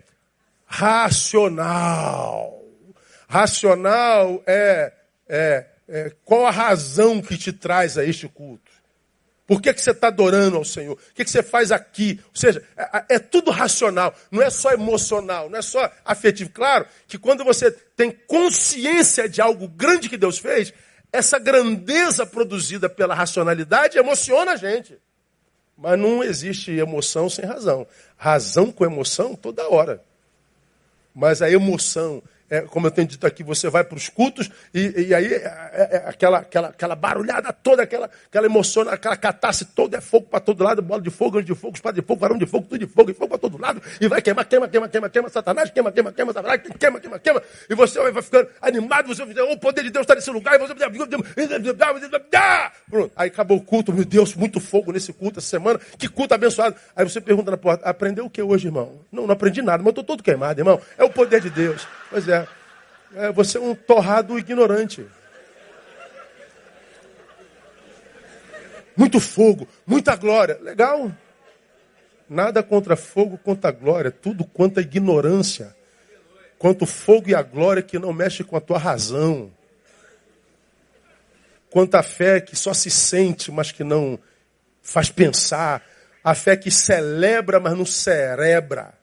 [0.64, 2.62] racional.
[3.28, 4.92] Racional é,
[5.28, 8.72] é, é, qual a razão que te traz a este culto?
[9.46, 10.94] Por que, que você está adorando ao Senhor?
[10.94, 12.18] O que, que você faz aqui?
[12.28, 16.48] Ou seja, é, é, tudo racional, não é só emocional, não é só afetivo.
[16.48, 20.72] Claro que quando você tem consciência de algo grande que Deus fez,
[21.12, 24.96] essa grandeza produzida pela racionalidade emociona a gente.
[25.76, 27.86] Mas não existe emoção sem razão.
[28.16, 30.02] Razão com emoção toda hora
[31.14, 32.22] mas a emoção,
[32.52, 35.70] é, como eu tenho dito aqui, você vai para os cultos e, e aí é,
[35.72, 40.26] é, é, aquela, aquela, aquela barulhada toda, aquela, aquela emoção, aquela catástrofe toda, é fogo
[40.26, 42.66] para todo lado, bola de fogo, anjo de fogo, espada de fogo, varão de fogo,
[42.68, 45.30] tudo de fogo, e fogo para todo lado, e vai queimar, queima, queima, queima, queima,
[45.30, 49.32] Satanás, queima, queima, queima, Satanás, queima, queima, queima, e você vai ficando animado, você vai
[49.44, 50.74] o poder de Deus está nesse lugar, e você
[52.90, 56.34] Pronto, aí acabou o culto, meu Deus, muito fogo nesse culto essa semana, que culto
[56.34, 56.76] abençoado.
[56.94, 59.00] Aí você pergunta na porta, aprendeu o que hoje, irmão?
[59.10, 60.78] Não, não aprendi nada, mas eu estou todo queimado, irmão.
[60.98, 61.86] É o poder de Deus.
[62.12, 62.46] Pois é.
[63.14, 65.06] É, você é um torrado ignorante.
[68.94, 70.58] Muito fogo, muita glória.
[70.60, 71.10] Legal.
[72.28, 74.10] Nada contra fogo, contra glória.
[74.10, 75.74] Tudo quanto a ignorância.
[76.58, 79.50] Quanto fogo e a glória que não mexe com a tua razão.
[81.70, 84.18] Quanto a fé que só se sente, mas que não
[84.82, 85.82] faz pensar.
[86.22, 89.01] A fé que celebra, mas não cerebra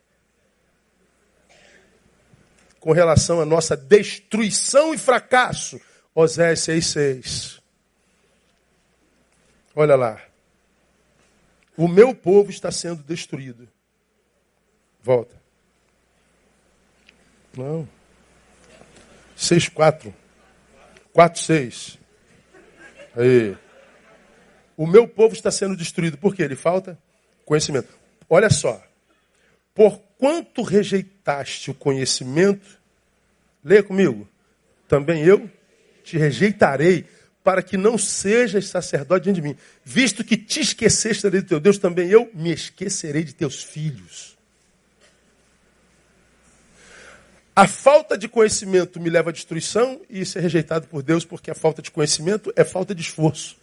[2.80, 5.80] com relação à nossa destruição e fracasso.
[6.14, 7.62] Osés 6,6.
[9.76, 10.22] Olha lá.
[11.78, 13.68] O meu povo está sendo destruído.
[15.02, 15.36] Volta.
[17.56, 17.88] Não.
[19.38, 20.14] 6,4.
[21.16, 21.98] 4,6.
[23.16, 23.58] Aí.
[24.76, 26.18] O meu povo está sendo destruído.
[26.18, 26.44] Por quê?
[26.44, 26.98] Ele falta
[27.46, 27.98] conhecimento.
[28.30, 28.82] Olha só.
[29.74, 32.78] Por quanto rejeitaste o conhecimento,
[33.64, 34.28] leia comigo,
[34.88, 35.50] também eu
[36.04, 37.06] te rejeitarei
[37.44, 39.56] para que não sejas sacerdote diante de mim.
[39.84, 44.38] Visto que te esqueceste de teu Deus, também eu me esquecerei de teus filhos.
[47.56, 51.52] A falta de conhecimento me leva à destruição e isso é rejeitado por Deus, porque
[51.52, 53.59] a falta de conhecimento é falta de esforço.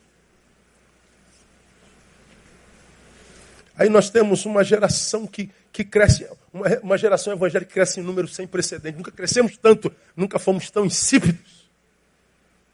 [3.77, 8.03] Aí nós temos uma geração que, que cresce, uma, uma geração evangélica que cresce em
[8.03, 8.97] número sem precedente.
[8.97, 11.69] Nunca crescemos tanto, nunca fomos tão insípidos,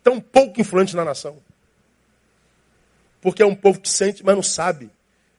[0.03, 1.37] tão pouco influentes na nação.
[3.21, 4.91] Porque é um povo que sente, mas não sabe.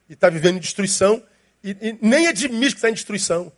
[0.08, 1.22] E está vivendo em destruição
[1.62, 3.50] e, e nem admite que está em destruição.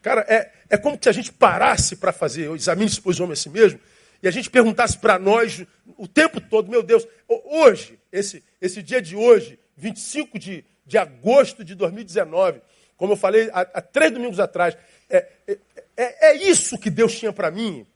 [0.00, 3.50] Cara, é, é como se a gente parasse para fazer, examine-se, pois, homem a si
[3.50, 3.78] mesmo,
[4.22, 5.64] e a gente perguntasse para nós
[5.98, 11.64] o tempo todo, meu Deus, hoje, esse, esse dia de hoje, 25 de, de agosto
[11.64, 12.60] de 2019,
[12.96, 14.76] como eu falei há, há três domingos atrás,
[15.08, 15.58] é, é,
[15.96, 17.86] é, é isso que Deus tinha para mim,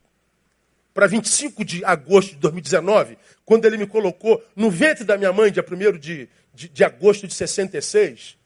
[0.93, 5.53] para 25 de agosto de 2019, quando Ele me colocou no ventre da minha mãe,
[5.53, 8.37] dia 1 de, de, de agosto de 66.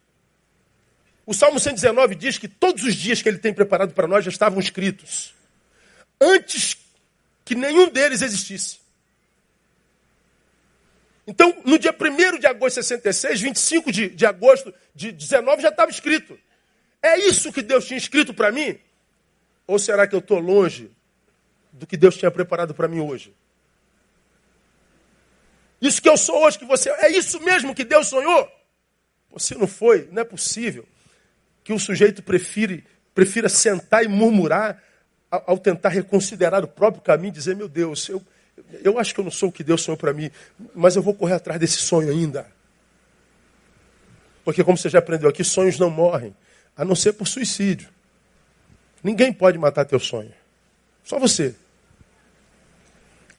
[1.30, 4.30] O Salmo 119 diz que todos os dias que ele tem preparado para nós já
[4.30, 5.32] estavam escritos.
[6.20, 6.76] Antes
[7.44, 8.80] que nenhum deles existisse.
[11.30, 15.68] Então, no dia 1 de agosto de 66, 25 de, de agosto de 19, já
[15.68, 16.36] estava escrito.
[17.00, 18.76] É isso que Deus tinha escrito para mim?
[19.64, 20.90] Ou será que eu estou longe
[21.72, 23.32] do que Deus tinha preparado para mim hoje?
[25.80, 26.90] Isso que eu sou hoje, que você.
[26.90, 28.50] É isso mesmo que Deus sonhou?
[29.30, 30.84] Você não foi, não é possível
[31.62, 34.82] que o sujeito prefire, prefira sentar e murmurar
[35.30, 38.20] ao, tentar reconsiderar o próprio caminho dizer: Meu Deus, eu,
[38.82, 40.30] eu acho que eu não sou o que Deus sonhou para mim,
[40.74, 42.46] mas eu vou correr atrás desse sonho ainda.
[44.44, 46.34] Porque, como você já aprendeu aqui, sonhos não morrem,
[46.76, 47.88] a não ser por suicídio.
[49.02, 50.32] Ninguém pode matar teu sonho.
[51.04, 51.54] Só você.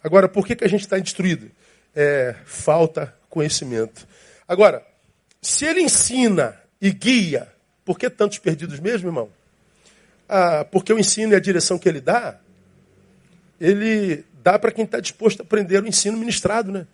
[0.04, 1.52] Agora, por que, que a gente está destruído?
[1.96, 4.08] É, falta conhecimento.
[4.48, 4.86] Agora,
[5.42, 7.52] se ele ensina e guia
[7.84, 9.30] por que tantos perdidos mesmo, irmão?
[10.28, 12.40] Ah, porque o ensino e a direção que ele dá,
[13.60, 16.88] ele dá para quem está disposto a aprender o ensino ministrado, né?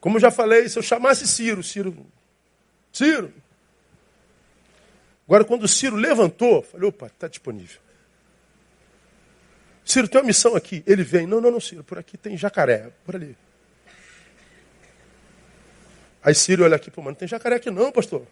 [0.00, 2.06] Como eu já falei, se eu chamasse Ciro, Ciro,
[2.92, 3.32] Ciro.
[5.26, 7.80] Agora, quando o Ciro levantou, falei, opa, está disponível.
[9.84, 10.82] Ciro, tem uma missão aqui.
[10.86, 13.36] Ele vem, não, não, não, Ciro, por aqui tem jacaré, por ali.
[16.22, 18.26] Aí Ciro olha aqui, pô, mano, tem jacaré aqui não, pastor.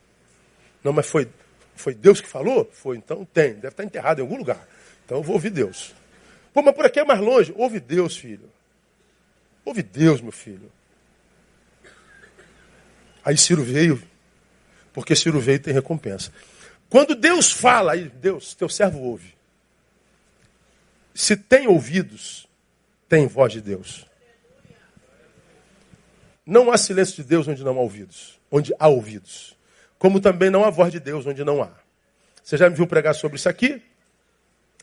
[0.83, 1.29] Não, mas foi,
[1.75, 2.69] foi Deus que falou?
[2.73, 3.55] Foi, então tem.
[3.55, 4.67] Deve estar enterrado em algum lugar.
[5.05, 5.95] Então eu vou ouvir Deus.
[6.53, 7.53] Pô, mas por aqui é mais longe.
[7.57, 8.51] Ouve Deus, filho.
[9.65, 10.71] Ouve Deus, meu filho.
[13.25, 14.03] Aí Ciro veio,
[14.93, 16.33] porque Ciro veio tem recompensa.
[16.91, 19.35] Quando Deus fala, aí Deus, teu servo ouve.
[21.15, 22.49] Se tem ouvidos,
[23.09, 24.07] tem voz de Deus.
[26.45, 28.41] Não há silêncio de Deus onde não há ouvidos.
[28.51, 29.57] Onde há ouvidos
[30.03, 31.71] como também não há voz de Deus onde não há.
[32.43, 33.81] Você já me viu pregar sobre isso aqui?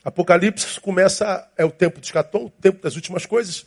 [0.03, 3.65] Apocalipse começa, é o tempo de escatom, o tempo das últimas coisas.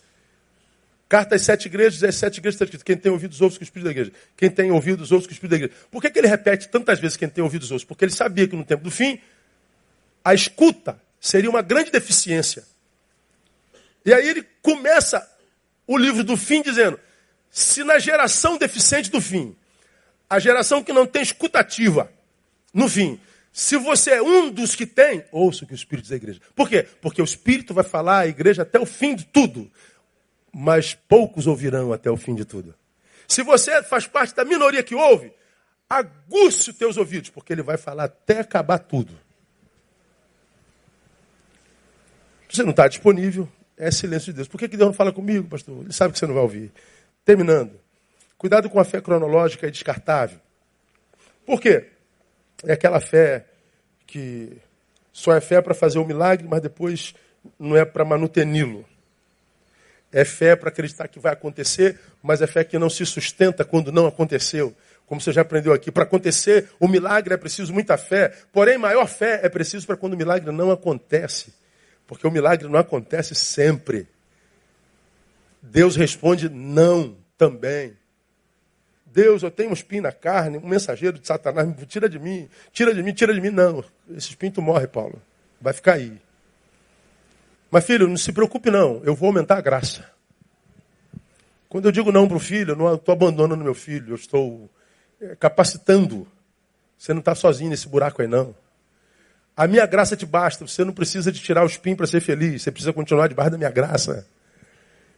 [1.09, 3.65] Carta às sete igrejas, as sete igrejas está escrito, quem tem ouvidos ouve o que
[3.65, 4.13] o Espírito da igreja.
[4.37, 5.87] Quem tem ouvidos ouve o que o Espírito da igreja.
[5.91, 7.85] Por que, que ele repete tantas vezes quem tem ouvidos ouve?
[7.85, 9.21] Porque ele sabia que no tempo do fim,
[10.25, 12.65] a escuta seria uma grande deficiência.
[14.05, 15.31] E aí ele começa
[15.87, 16.99] o livro do fim dizendo,
[17.51, 19.55] se na geração deficiente do fim,
[20.29, 22.11] a geração que não tem escutativa.
[22.73, 23.21] No fim,
[23.53, 26.41] se você é um dos que tem, ouça o que o Espírito diz à igreja.
[26.57, 26.89] Por quê?
[27.03, 29.71] Porque o Espírito vai falar à igreja até o fim de tudo.
[30.51, 32.75] Mas poucos ouvirão até o fim de tudo.
[33.29, 35.33] Se você faz parte da minoria que ouve,
[35.89, 39.19] aguce os teus ouvidos, porque ele vai falar até acabar tudo.
[42.49, 44.49] Você não está disponível, é silêncio de Deus.
[44.49, 45.83] Por que, que Deus não fala comigo, pastor?
[45.83, 46.73] Ele sabe que você não vai ouvir.
[47.25, 47.79] Terminando.
[48.39, 50.39] Cuidado com a fé cronológica e descartável.
[51.47, 51.92] Por quê?
[52.65, 53.47] É aquela fé
[54.07, 54.59] que
[55.13, 57.15] só é fé para fazer o milagre, mas depois
[57.59, 58.85] não é para manuteni-lo.
[60.11, 63.91] É fé para acreditar que vai acontecer, mas é fé que não se sustenta quando
[63.91, 64.75] não aconteceu.
[65.07, 69.07] Como você já aprendeu aqui, para acontecer o milagre é preciso muita fé, porém maior
[69.07, 71.53] fé é preciso para quando o milagre não acontece.
[72.07, 74.07] Porque o milagre não acontece sempre.
[75.63, 77.97] Deus responde não também.
[79.13, 82.95] Deus, eu tenho um espinho na carne, um mensageiro de Satanás, tira de mim, tira
[82.95, 83.51] de mim, tira de mim.
[83.51, 85.21] Não, esse espinho tu morre, Paulo.
[85.61, 86.19] Vai ficar aí.
[87.71, 90.11] Mas filho, não se preocupe não, eu vou aumentar a graça.
[91.69, 94.71] Quando eu digo não para o filho, eu não estou abandonando meu filho, eu estou
[95.21, 96.27] é, capacitando.
[96.99, 98.55] Você não está sozinho nesse buraco aí não.
[99.57, 102.63] A minha graça te basta, você não precisa de tirar o espinho para ser feliz,
[102.63, 104.27] você precisa continuar debaixo da minha graça.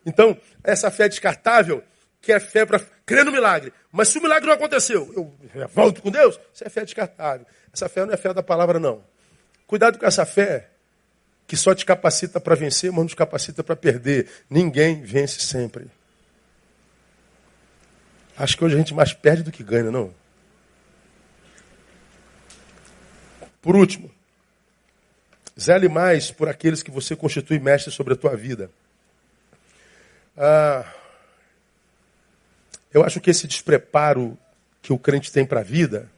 [0.04, 1.82] Então, essa fé descartável,
[2.24, 3.72] que é fé para crer no milagre.
[3.92, 5.12] Mas se o milagre não aconteceu,
[5.54, 7.46] eu volto com Deus, isso é fé descartável.
[7.72, 9.04] Essa fé não é fé da palavra, não.
[9.66, 10.70] Cuidado com essa fé
[11.46, 14.28] que só te capacita para vencer, mas não te capacita para perder.
[14.48, 15.86] Ninguém vence sempre.
[18.36, 20.12] Acho que hoje a gente mais perde do que ganha, não?
[23.60, 24.10] Por último,
[25.58, 28.70] zele mais por aqueles que você constitui mestre sobre a tua vida.
[30.36, 30.84] Ah,
[32.94, 34.38] eu acho que esse despreparo
[34.80, 36.08] que o crente tem para a vida,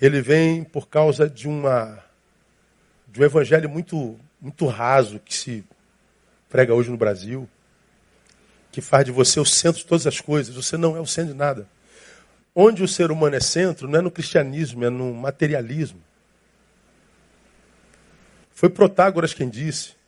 [0.00, 1.98] ele vem por causa de uma
[3.08, 5.64] de um evangelho muito muito raso que se
[6.48, 7.48] prega hoje no Brasil,
[8.70, 10.54] que faz de você o centro de todas as coisas.
[10.54, 11.68] Você não é o centro de nada.
[12.54, 16.00] Onde o ser humano é centro, não é no cristianismo, é no materialismo.
[18.52, 19.99] Foi Protágoras quem disse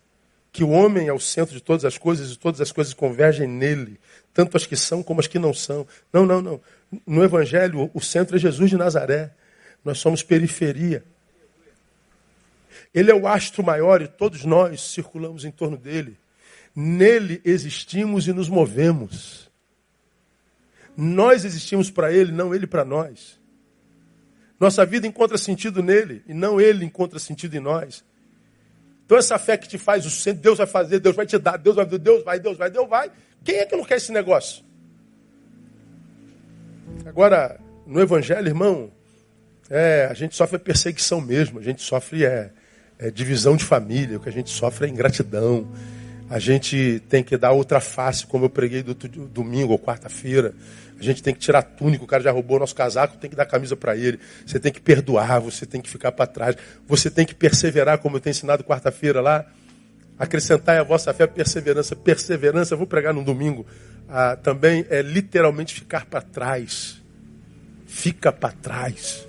[0.53, 3.48] que o homem é o centro de todas as coisas e todas as coisas convergem
[3.48, 3.98] nele,
[4.34, 5.86] tanto as que são como as que não são.
[6.12, 6.61] Não, não, não.
[7.07, 9.32] No Evangelho, o centro é Jesus de Nazaré.
[9.82, 11.03] Nós somos periferia.
[12.94, 16.18] Ele é o astro maior e todos nós circulamos em torno dele.
[16.76, 19.50] Nele existimos e nos movemos.
[20.94, 23.40] Nós existimos para ele, não ele para nós.
[24.61, 28.05] Nossa vida encontra sentido nele e não ele encontra sentido em nós.
[29.12, 31.58] Então essa fé que te faz o centro, Deus vai fazer, Deus vai te dar,
[31.58, 33.10] Deus vai, Deus vai, Deus vai, Deus vai.
[33.44, 34.64] Quem é que não quer esse negócio?
[37.04, 38.90] Agora, no Evangelho, irmão,
[39.68, 42.52] é, a gente sofre perseguição mesmo, a gente sofre é,
[42.98, 45.68] é, divisão de família, o que a gente sofre é ingratidão.
[46.32, 50.54] A gente tem que dar outra face, como eu preguei do, do domingo ou quarta-feira.
[50.98, 53.28] A gente tem que tirar a túnica, o cara já roubou o nosso casaco, tem
[53.28, 54.18] que dar camisa para ele.
[54.46, 56.56] Você tem que perdoar, você tem que ficar para trás.
[56.88, 59.44] Você tem que perseverar, como eu tenho ensinado quarta-feira lá.
[60.18, 61.94] Acrescentar a vossa fé perseverança.
[61.94, 63.66] Perseverança, vou pregar no domingo,
[64.08, 67.02] ah, também é literalmente ficar para trás.
[67.86, 69.28] Fica para trás.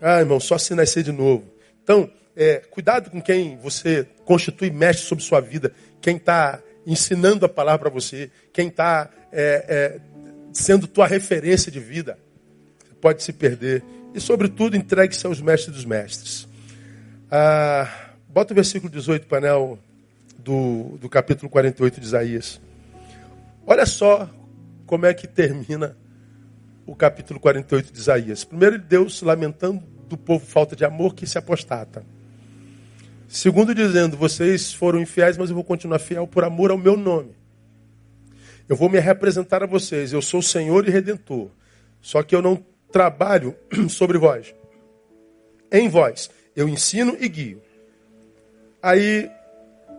[0.00, 1.44] Ah, irmão, só se nascer de novo.
[1.84, 7.48] Então, é, cuidado com quem você constitui mestre sobre sua vida, quem está ensinando a
[7.48, 10.00] palavra para você, quem está é, é,
[10.52, 12.18] sendo tua referência de vida.
[13.00, 13.82] Pode se perder.
[14.14, 16.48] E, sobretudo, entregue-se aos mestres dos mestres.
[17.30, 19.78] Ah, bota o versículo 18, painel
[20.38, 22.60] do, do capítulo 48 de Isaías.
[23.66, 24.28] Olha só
[24.86, 25.96] como é que termina
[26.86, 28.44] o capítulo 48 de Isaías.
[28.44, 32.04] Primeiro, Deus lamentando do povo falta de amor que se apostata.
[33.32, 37.34] Segundo, dizendo: vocês foram infiéis, mas eu vou continuar fiel por amor ao meu nome.
[38.68, 40.12] Eu vou me representar a vocês.
[40.12, 41.48] Eu sou Senhor e Redentor.
[42.02, 42.62] Só que eu não
[42.92, 43.56] trabalho
[43.88, 44.54] sobre vós.
[45.72, 46.30] Em vós.
[46.54, 47.62] Eu ensino e guio.
[48.82, 49.30] Aí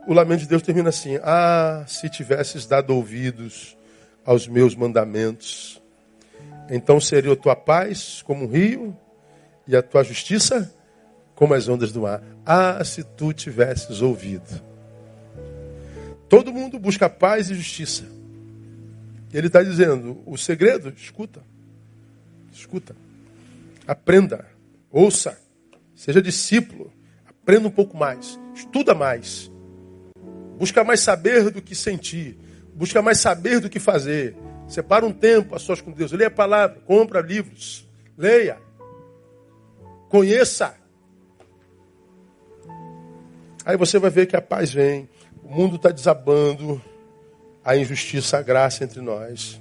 [0.05, 3.75] o lamento de Deus termina assim: Ah, se tivesses dado ouvidos
[4.23, 5.81] aos meus mandamentos,
[6.69, 8.95] então seria a tua paz como um rio
[9.67, 10.71] e a tua justiça
[11.35, 12.23] como as ondas do mar.
[12.45, 14.61] Ah, se tu tivesses ouvido.
[16.29, 18.05] Todo mundo busca paz e justiça.
[19.33, 21.41] Ele está dizendo: o segredo, escuta.
[22.51, 22.95] Escuta.
[23.87, 24.45] Aprenda.
[24.91, 25.37] Ouça.
[25.95, 26.93] Seja discípulo.
[27.25, 28.39] Aprenda um pouco mais.
[28.55, 29.51] Estuda mais.
[30.57, 32.37] Busca mais saber do que sentir.
[32.73, 34.35] Busca mais saber do que fazer.
[34.67, 36.11] Separa um tempo a sós com Deus.
[36.11, 36.79] Leia a palavra.
[36.85, 37.87] Compra livros.
[38.17, 38.57] Leia.
[40.09, 40.75] Conheça.
[43.65, 45.07] Aí você vai ver que a paz vem,
[45.43, 46.81] o mundo está desabando,
[47.63, 49.59] a injustiça, a graça entre nós.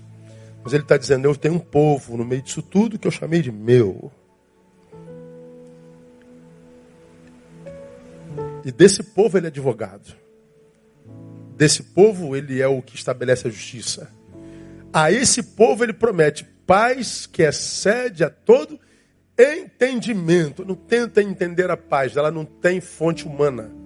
[0.63, 3.43] Mas ele está dizendo: Eu tenho um povo no meio disso tudo que eu chamei
[3.43, 4.11] de meu.
[8.65, 10.15] E desse povo ele é advogado.
[11.57, 14.11] Desse povo ele é o que estabelece a justiça.
[14.93, 18.79] A esse povo ele promete paz que excede a todo
[19.39, 20.65] entendimento.
[20.65, 23.82] Não tenta entender a paz, ela não tem fonte humana.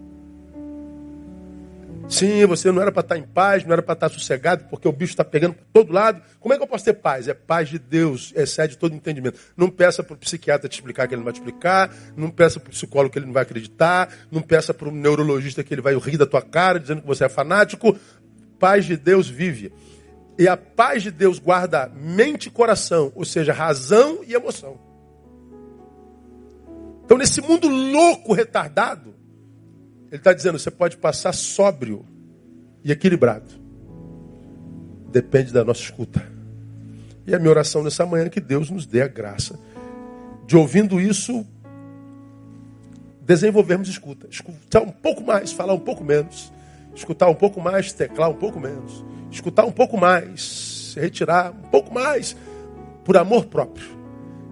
[2.08, 4.92] Sim, você não era para estar em paz, não era para estar sossegado, porque o
[4.92, 6.22] bicho está pegando por todo lado.
[6.38, 7.26] Como é que eu posso ter paz?
[7.26, 9.38] É paz de Deus, excede todo entendimento.
[9.56, 12.60] Não peça para o psiquiatra te explicar que ele não vai te explicar, não peça
[12.60, 15.80] para o psicólogo que ele não vai acreditar, não peça para o neurologista que ele
[15.80, 17.98] vai rir da tua cara dizendo que você é fanático.
[18.56, 19.72] Paz de Deus vive.
[20.38, 24.78] E a paz de Deus guarda mente e coração, ou seja, razão e emoção.
[27.04, 29.15] Então, nesse mundo louco, retardado,
[30.16, 32.04] ele está dizendo: você pode passar sóbrio
[32.82, 33.50] e equilibrado.
[35.12, 36.26] Depende da nossa escuta.
[37.26, 39.58] E a minha oração nessa manhã é que Deus nos dê a graça
[40.46, 41.44] de, ouvindo isso,
[43.20, 44.26] desenvolvermos escuta.
[44.30, 46.52] Escutar um pouco mais, falar um pouco menos.
[46.94, 49.04] Escutar um pouco mais, teclar um pouco menos.
[49.30, 52.36] Escutar um pouco mais, retirar um pouco mais,
[53.04, 53.96] por amor próprio.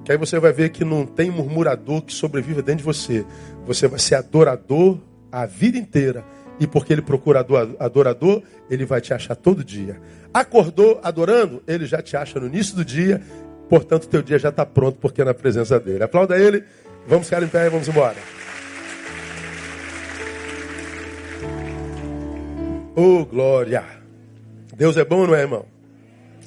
[0.04, 3.24] Que aí você vai ver que não tem murmurador que sobreviva dentro de você.
[3.64, 4.98] Você vai ser adorador
[5.42, 6.24] a vida inteira.
[6.60, 7.44] E porque ele procura
[7.80, 10.00] adorador, ele vai te achar todo dia.
[10.32, 13.20] Acordou adorando, ele já te acha no início do dia.
[13.68, 16.04] Portanto, teu dia já está pronto porque é na presença dele.
[16.04, 16.62] Aplauda ele.
[17.08, 18.16] Vamos ficar em pé e vamos embora.
[22.94, 23.82] Oh, glória!
[24.76, 25.66] Deus é bom, não é, irmão?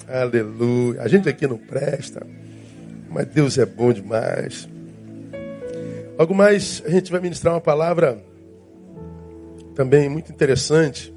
[0.08, 1.02] Aleluia.
[1.02, 2.26] A gente aqui não presta,
[3.10, 4.70] mas Deus é bom demais.
[6.18, 8.24] Logo mais, a gente vai ministrar uma palavra
[9.78, 11.14] também muito interessante.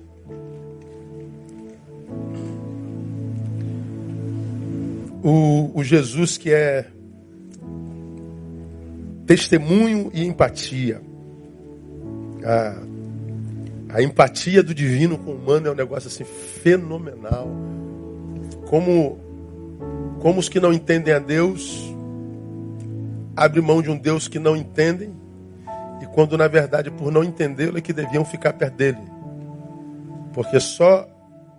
[5.22, 6.86] O, o Jesus que é
[9.26, 11.00] testemunho e empatia.
[12.44, 12.82] A,
[13.94, 17.48] a empatia do divino com o humano é um negócio assim fenomenal.
[18.68, 19.18] Como,
[20.20, 21.82] como os que não entendem a Deus
[23.34, 25.14] abrem mão de um Deus que não entendem
[26.00, 29.02] e quando na verdade por não entendê-lo é que deviam ficar perto dele.
[30.32, 31.08] Porque só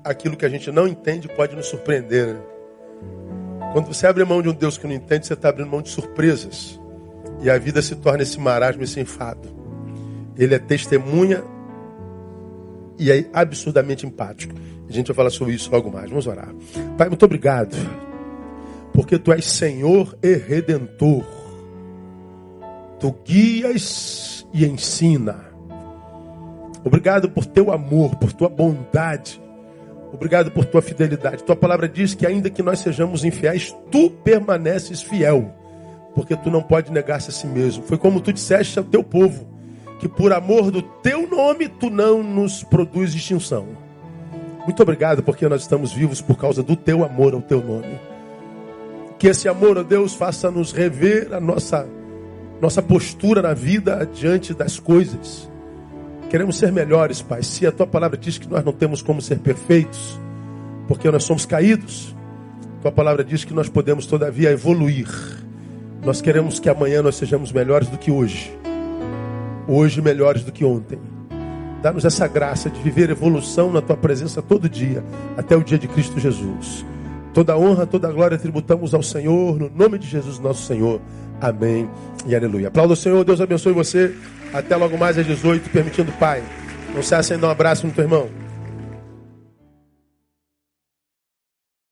[0.03, 2.35] aquilo que a gente não entende pode nos surpreender.
[2.35, 2.41] Né?
[3.73, 5.89] Quando você abre mão de um Deus que não entende, você está abrindo mão de
[5.89, 6.79] surpresas.
[7.41, 9.49] E a vida se torna esse marasmo, esse enfado.
[10.37, 11.43] Ele é testemunha
[12.99, 14.53] e é absurdamente empático.
[14.87, 16.09] A gente vai falar sobre isso logo mais.
[16.09, 16.53] Vamos orar.
[16.97, 17.75] Pai, muito obrigado.
[18.93, 21.40] Porque tu és Senhor e Redentor.
[23.01, 25.43] Tu guias e ensina.
[26.85, 29.41] Obrigado por teu amor, por tua bondade.
[30.13, 31.43] Obrigado por tua fidelidade.
[31.43, 35.51] Tua palavra diz que ainda que nós sejamos infiéis, tu permaneces fiel,
[36.13, 37.83] porque tu não pode negar-se a si mesmo.
[37.83, 39.47] Foi como tu disseste ao teu povo,
[39.99, 43.67] que por amor do teu nome tu não nos produz distinção.
[44.63, 47.99] Muito obrigado porque nós estamos vivos por causa do teu amor ao teu nome.
[49.17, 51.87] Que esse amor, ó Deus, faça-nos rever a nossa
[52.61, 55.49] nossa postura na vida diante das coisas.
[56.29, 57.41] Queremos ser melhores, Pai.
[57.41, 60.19] Se a tua palavra diz que nós não temos como ser perfeitos,
[60.87, 62.15] porque nós somos caídos,
[62.81, 65.07] tua palavra diz que nós podemos todavia evoluir.
[66.05, 68.55] Nós queremos que amanhã nós sejamos melhores do que hoje.
[69.67, 70.99] Hoje melhores do que ontem.
[71.81, 75.03] Dá-nos essa graça de viver evolução na tua presença todo dia,
[75.35, 76.85] até o dia de Cristo Jesus.
[77.33, 80.99] Toda honra, toda glória tributamos ao Senhor, no nome de Jesus, nosso Senhor.
[81.39, 81.89] Amém
[82.27, 82.67] e aleluia.
[82.67, 84.13] Aplauda o Senhor, Deus abençoe você.
[84.53, 86.43] Até logo mais às 18, permitindo, Pai.
[86.93, 88.40] Não se acenda um abraço no teu irmão.